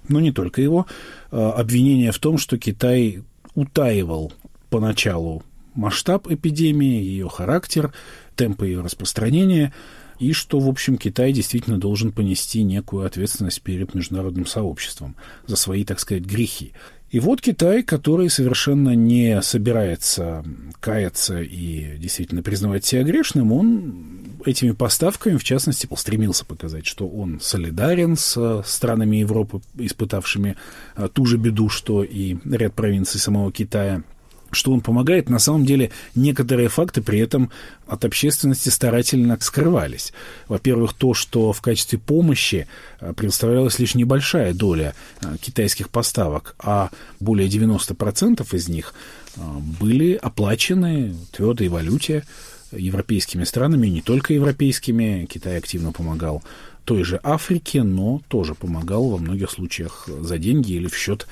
но 0.07 0.19
не 0.19 0.31
только 0.31 0.59
его, 0.59 0.87
э, 1.31 1.37
обвинения 1.37 2.11
в 2.11 2.17
том, 2.17 2.39
что 2.39 2.57
Китай 2.57 3.21
утаивал 3.53 4.33
поначалу 4.71 5.43
масштаб 5.75 6.31
эпидемии, 6.31 7.03
ее 7.03 7.29
характер, 7.29 7.93
темпы 8.35 8.65
ее 8.65 8.81
распространения– 8.81 9.71
и 10.19 10.33
что, 10.33 10.59
в 10.59 10.67
общем, 10.67 10.97
Китай 10.97 11.31
действительно 11.31 11.79
должен 11.79 12.11
понести 12.11 12.63
некую 12.63 13.05
ответственность 13.05 13.61
перед 13.61 13.95
международным 13.95 14.45
сообществом 14.45 15.15
за 15.47 15.55
свои, 15.55 15.85
так 15.85 15.99
сказать, 15.99 16.23
грехи. 16.23 16.73
И 17.09 17.19
вот 17.19 17.41
Китай, 17.41 17.81
который 17.81 18.29
совершенно 18.29 18.93
не 18.93 19.41
собирается 19.41 20.45
каяться 20.79 21.41
и 21.41 21.97
действительно 21.97 22.43
признавать 22.43 22.85
себя 22.85 23.01
грешным, 23.01 23.51
он 23.51 24.19
этими 24.45 24.71
поставками, 24.71 25.37
в 25.37 25.43
частности, 25.43 25.89
стремился 25.95 26.45
показать, 26.45 26.85
что 26.85 27.07
он 27.07 27.39
солидарен 27.41 28.15
с 28.15 28.61
странами 28.63 29.17
Европы, 29.17 29.61
испытавшими 29.77 30.55
а, 30.95 31.07
ту 31.07 31.25
же 31.25 31.37
беду, 31.37 31.67
что 31.67 32.03
и 32.03 32.37
ряд 32.45 32.75
провинций 32.75 33.19
самого 33.19 33.51
Китая– 33.51 34.03
что 34.51 34.71
он 34.71 34.81
помогает, 34.81 35.29
на 35.29 35.39
самом 35.39 35.65
деле 35.65 35.91
некоторые 36.15 36.69
факты 36.69 37.01
при 37.01 37.19
этом 37.19 37.51
от 37.89 38.05
общественности 38.05 38.69
старательно 38.69 39.37
скрывались. 39.41 40.13
Во-первых, 40.47 40.93
то, 40.93 41.13
что 41.13 41.51
в 41.53 41.61
качестве 41.61 41.97
помощи 41.97 42.67
э, 42.99 43.13
предоставлялась 43.13 43.79
лишь 43.79 43.95
небольшая 43.95 44.53
доля 44.53 44.93
э, 45.21 45.35
китайских 45.41 45.89
поставок, 45.89 46.55
а 46.59 46.89
более 47.19 47.49
90% 47.49 48.55
из 48.55 48.69
них 48.69 48.93
э, 49.35 49.41
были 49.79 50.13
оплачены 50.13 51.13
в 51.13 51.35
твердой 51.35 51.67
валюте 51.67 52.23
европейскими 52.71 53.43
странами, 53.43 53.87
не 53.87 54.01
только 54.01 54.33
европейскими. 54.33 55.27
Китай 55.27 55.57
активно 55.57 55.91
помогал 55.91 56.43
той 56.85 57.03
же 57.03 57.19
Африке, 57.23 57.81
но 57.81 58.21
тоже 58.27 58.53
помогал 58.53 59.09
во 59.09 59.17
многих 59.17 59.49
случаях 59.49 60.07
за 60.07 60.37
деньги 60.37 60.73
или 60.73 60.87
в 60.87 60.95
счет 60.95 61.27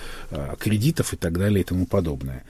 кредитов 0.59 1.13
и 1.13 1.15
так 1.15 1.37
далее 1.37 1.61
и 1.61 1.63
тому 1.63 1.85
подобное. 1.85 2.43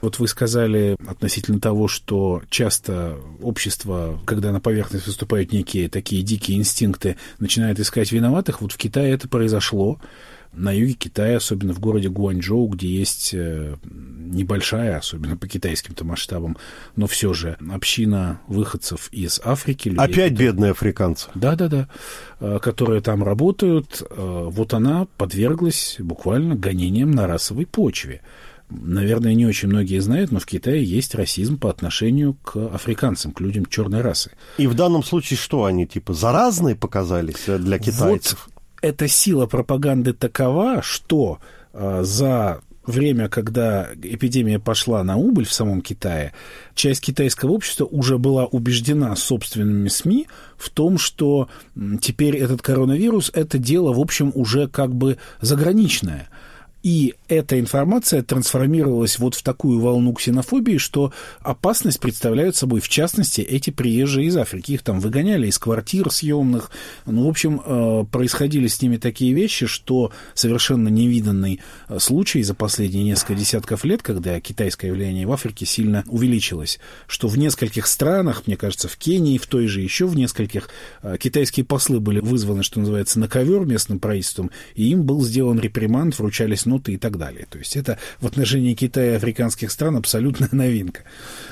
Вот 0.00 0.18
вы 0.18 0.28
сказали 0.28 0.96
относительно 1.06 1.60
того, 1.60 1.88
что 1.88 2.42
часто 2.50 3.18
общество, 3.42 4.18
когда 4.26 4.52
на 4.52 4.60
поверхность 4.60 5.06
выступают 5.06 5.52
некие 5.52 5.88
такие 5.88 6.22
дикие 6.22 6.58
инстинкты, 6.58 7.16
начинает 7.38 7.80
искать 7.80 8.12
виноватых. 8.12 8.60
Вот 8.60 8.72
в 8.72 8.76
Китае 8.76 9.12
это 9.12 9.28
произошло. 9.28 10.00
На 10.52 10.72
юге 10.72 10.94
Китая, 10.94 11.36
особенно 11.36 11.74
в 11.74 11.78
городе 11.78 12.08
Гуанчжоу, 12.08 12.68
где 12.68 12.88
есть 12.88 13.34
э, 13.34 13.76
небольшая, 13.84 14.96
особенно 14.96 15.36
по 15.36 15.46
китайским-то 15.46 16.04
масштабам, 16.04 16.56
но 16.96 17.06
все 17.06 17.34
же 17.34 17.58
община 17.70 18.40
выходцев 18.48 19.08
из 19.12 19.40
Африки. 19.44 19.90
Людей, 19.90 20.02
Опять 20.02 20.30
которые... 20.30 20.48
бедные 20.48 20.70
африканцы. 20.70 21.28
Да-да-да, 21.34 21.88
э, 22.40 22.58
которые 22.62 23.02
там 23.02 23.22
работают. 23.22 24.02
Э, 24.08 24.46
вот 24.50 24.72
она 24.72 25.06
подверглась 25.18 25.96
буквально 25.98 26.54
гонениям 26.54 27.10
на 27.10 27.26
расовой 27.26 27.66
почве. 27.66 28.22
Наверное, 28.70 29.34
не 29.34 29.46
очень 29.46 29.68
многие 29.68 29.98
знают, 30.00 30.30
но 30.30 30.40
в 30.40 30.46
Китае 30.46 30.84
есть 30.84 31.14
расизм 31.14 31.58
по 31.58 31.70
отношению 31.70 32.34
к 32.34 32.56
африканцам, 32.56 33.32
к 33.32 33.40
людям 33.40 33.64
черной 33.66 34.02
расы. 34.02 34.32
И 34.58 34.66
в 34.66 34.74
данном 34.74 35.02
случае 35.02 35.38
что 35.38 35.64
они, 35.64 35.86
типа, 35.86 36.12
заразные 36.12 36.76
показались 36.76 37.46
для 37.46 37.78
китайцев? 37.78 38.48
Вот 38.54 38.62
эта 38.82 39.08
сила 39.08 39.46
пропаганды 39.46 40.12
такова, 40.12 40.82
что 40.82 41.38
э, 41.72 42.02
за 42.04 42.60
время, 42.86 43.28
когда 43.28 43.88
эпидемия 44.02 44.58
пошла 44.58 45.02
на 45.02 45.16
убыль 45.16 45.46
в 45.46 45.52
самом 45.52 45.82
Китае, 45.82 46.32
часть 46.74 47.00
китайского 47.00 47.52
общества 47.52 47.84
уже 47.84 48.18
была 48.18 48.46
убеждена 48.46 49.14
собственными 49.16 49.88
СМИ 49.88 50.26
в 50.56 50.70
том, 50.70 50.98
что 50.98 51.48
теперь 52.00 52.36
этот 52.36 52.62
коронавирус– 52.62 53.30
это 53.34 53.58
дело, 53.58 53.92
в 53.92 54.00
общем, 54.00 54.32
уже 54.34 54.68
как 54.68 54.94
бы 54.94 55.16
заграничное– 55.40 56.28
и 56.82 57.14
эта 57.28 57.60
информация 57.60 58.22
трансформировалась 58.22 59.18
вот 59.18 59.34
в 59.34 59.42
такую 59.42 59.80
волну 59.80 60.14
ксенофобии, 60.14 60.78
что 60.78 61.12
опасность 61.40 62.00
представляют 62.00 62.56
собой, 62.56 62.80
в 62.80 62.88
частности, 62.88 63.42
эти 63.42 63.70
приезжие 63.70 64.28
из 64.28 64.36
Африки. 64.36 64.72
Их 64.72 64.82
там 64.82 64.98
выгоняли 64.98 65.46
из 65.46 65.58
квартир 65.58 66.10
съемных. 66.10 66.70
Ну, 67.06 67.26
в 67.26 67.28
общем, 67.28 67.60
э, 67.64 68.04
происходили 68.10 68.66
с 68.66 68.80
ними 68.80 68.96
такие 68.96 69.34
вещи, 69.34 69.66
что 69.66 70.10
совершенно 70.34 70.88
невиданный 70.88 71.60
э, 71.88 71.98
случай 71.98 72.42
за 72.42 72.54
последние 72.54 73.04
несколько 73.04 73.34
десятков 73.34 73.84
лет, 73.84 74.02
когда 74.02 74.40
китайское 74.40 74.92
влияние 74.92 75.26
в 75.26 75.32
Африке 75.32 75.66
сильно 75.66 76.04
увеличилось, 76.06 76.80
что 77.06 77.28
в 77.28 77.36
нескольких 77.36 77.86
странах, 77.86 78.44
мне 78.46 78.56
кажется, 78.56 78.88
в 78.88 78.96
Кении, 78.96 79.36
в 79.36 79.46
той 79.46 79.66
же 79.66 79.82
еще 79.82 80.06
в 80.06 80.16
нескольких, 80.16 80.70
э, 81.02 81.16
китайские 81.18 81.66
послы 81.66 82.00
были 82.00 82.20
вызваны, 82.20 82.62
что 82.62 82.80
называется, 82.80 83.20
на 83.20 83.28
ковер 83.28 83.66
местным 83.66 83.98
правительством, 83.98 84.50
и 84.74 84.90
им 84.90 85.02
был 85.04 85.22
сделан 85.22 85.60
реприманд, 85.60 86.18
вручались 86.18 86.64
ноты 86.64 86.94
и 86.94 86.96
так 86.96 87.17
далее. 87.18 87.46
То 87.50 87.58
есть 87.58 87.76
это 87.76 87.98
в 88.20 88.26
отношении 88.26 88.74
Китая 88.74 89.12
и 89.12 89.16
африканских 89.16 89.70
стран 89.70 89.96
абсолютная 89.96 90.48
новинка. 90.52 91.02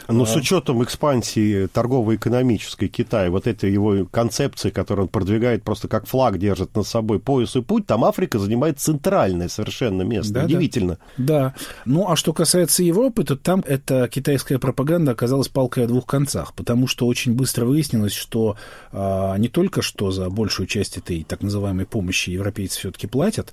Но 0.09 0.23
а... 0.23 0.27
с 0.27 0.37
учетом 0.37 0.83
экспансии 0.83 1.67
торгово-экономической 1.67 2.89
Китая, 2.89 3.31
вот 3.31 3.47
этой 3.47 3.71
его 3.73 4.07
концепции, 4.11 4.71
которую 4.71 5.07
он 5.07 5.09
продвигает 5.09 5.63
просто 5.63 5.89
как 5.89 6.07
флаг 6.07 6.39
держит 6.39 6.75
над 6.75 6.87
собой 6.87 7.19
пояс 7.19 7.57
и 7.57 7.61
путь, 7.61 7.87
там 7.87 8.05
Африка 8.05 8.39
занимает 8.39 8.79
центральное 8.81 9.49
совершенно 9.49 10.03
место. 10.03 10.33
Да, 10.33 10.45
Удивительно. 10.45 10.99
Да. 11.17 11.25
да. 11.27 11.55
Ну, 11.85 12.09
а 12.09 12.17
что 12.17 12.33
касается 12.33 12.83
Европы, 12.83 13.25
то 13.25 13.37
там 13.37 13.63
эта 13.67 14.09
китайская 14.09 14.59
пропаганда 14.59 15.13
оказалась 15.13 15.49
палкой 15.49 15.85
о 15.85 15.89
двух 15.89 16.07
концах, 16.07 16.55
потому 16.55 16.87
что 16.87 17.07
очень 17.07 17.35
быстро 17.35 17.65
выяснилось, 17.65 18.13
что 18.13 18.57
а, 18.93 19.37
не 19.37 19.49
только 19.49 19.83
что 19.83 20.11
за 20.11 20.31
большую 20.31 20.67
часть 20.67 20.97
этой 20.97 21.25
так 21.25 21.43
называемой 21.43 21.87
помощи 21.87 22.31
европейцы 22.31 22.79
все-таки 22.79 23.07
платят, 23.07 23.53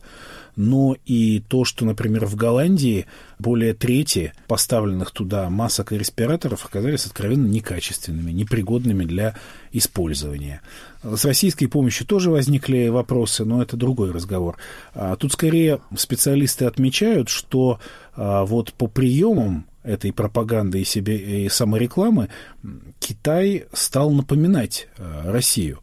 но 0.56 0.96
и 1.06 1.40
то, 1.40 1.66
что, 1.66 1.86
например, 1.86 2.03
в 2.10 2.36
Голландии 2.36 3.06
более 3.40 3.74
трети 3.74 4.34
поставленных 4.48 5.12
туда 5.12 5.50
масок 5.50 5.92
и 5.92 5.98
респираторов 5.98 6.66
оказались 6.66 7.06
откровенно 7.06 7.48
некачественными, 7.48 8.32
непригодными 8.32 9.06
для 9.06 9.36
использования. 9.72 10.62
С 11.04 11.26
российской 11.26 11.68
помощью 11.68 12.08
тоже 12.08 12.30
возникли 12.30 12.88
вопросы, 12.88 13.46
но 13.46 13.62
это 13.62 13.76
другой 13.76 14.12
разговор. 14.12 14.58
А 14.94 15.16
тут 15.16 15.34
скорее 15.34 15.82
специалисты 15.96 16.66
отмечают, 16.66 17.30
что 17.30 17.80
а, 18.16 18.46
вот 18.46 18.74
по 18.74 18.88
приемам 18.88 19.66
этой 19.84 20.14
пропаганды 20.14 20.82
и, 20.82 20.86
себе, 20.86 21.46
и 21.46 21.50
саморекламы 21.50 22.30
Китай 23.00 23.66
стал 23.74 24.12
напоминать 24.12 24.88
а, 24.98 25.32
Россию 25.32 25.80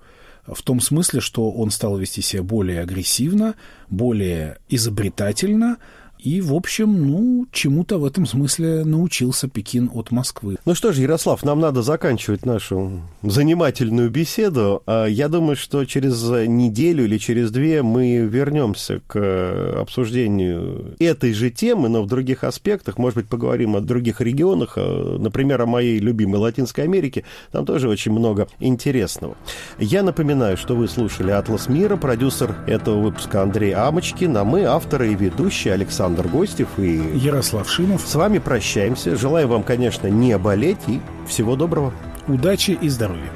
в 0.46 0.62
том 0.62 0.80
смысле, 0.80 1.20
что 1.20 1.50
он 1.50 1.70
стал 1.70 1.96
вести 1.96 2.22
себя 2.22 2.42
более 2.42 2.80
агрессивно, 2.80 3.54
более 3.88 4.59
изобретательно, 4.68 5.78
и, 6.22 6.40
в 6.40 6.54
общем, 6.54 7.06
ну, 7.06 7.46
чему-то 7.50 7.98
в 7.98 8.04
этом 8.04 8.26
смысле 8.26 8.85
научился 8.85 9.48
Пекин 9.48 9.90
от 9.92 10.11
Москвы. 10.11 10.59
Ну 10.66 10.74
что 10.74 10.92
ж, 10.92 10.98
Ярослав, 10.98 11.42
нам 11.44 11.61
надо 11.61 11.83
заканчивать 11.83 12.44
нашу 12.44 13.00
занимательную 13.22 14.11
беседу. 14.11 14.83
А 14.87 15.06
я 15.06 15.28
думаю, 15.28 15.56
что 15.56 15.85
через 15.87 16.22
неделю 16.46 17.04
или 17.04 17.16
через 17.16 17.50
две 17.50 17.83
мы 17.83 18.18
вернемся 18.18 19.00
к 19.06 19.80
обсуждению 19.80 20.94
этой 20.98 21.33
же 21.33 21.50
темы, 21.50 21.88
но 21.88 22.02
в 22.02 22.06
других 22.06 22.44
аспектах. 22.44 22.98
Может 22.98 23.16
быть, 23.16 23.28
поговорим 23.28 23.76
о 23.76 23.80
других 23.80 24.20
регионах, 24.20 24.74
а, 24.76 25.18
например, 25.18 25.62
о 25.62 25.66
моей 25.66 25.98
любимой 25.98 26.40
Латинской 26.40 26.85
Америке. 26.85 27.24
Там 27.50 27.64
тоже 27.64 27.88
очень 27.88 28.12
много 28.12 28.46
интересного. 28.59 29.37
Я 29.78 30.02
напоминаю, 30.02 30.56
что 30.56 30.76
вы 30.76 30.87
слушали 30.87 31.30
«Атлас 31.30 31.68
мира», 31.68 31.96
продюсер 31.96 32.54
этого 32.66 33.00
выпуска 33.00 33.42
Андрей 33.42 33.72
Амочкин, 33.72 34.37
а 34.37 34.44
мы, 34.44 34.64
авторы 34.64 35.12
и 35.12 35.14
ведущие 35.14 35.72
Александр 35.72 36.10
Александр 36.11 36.29
Гостев 36.29 36.68
и 36.79 37.18
Ярослав 37.18 37.70
Шимов. 37.70 38.03
С 38.05 38.14
вами 38.16 38.38
прощаемся. 38.38 39.14
Желаю 39.14 39.46
вам, 39.46 39.62
конечно, 39.62 40.09
не 40.09 40.37
болеть 40.38 40.81
и 40.88 41.01
всего 41.29 41.55
доброго. 41.55 41.92
Удачи 42.27 42.73
и 42.73 42.88
здоровья. 42.88 43.31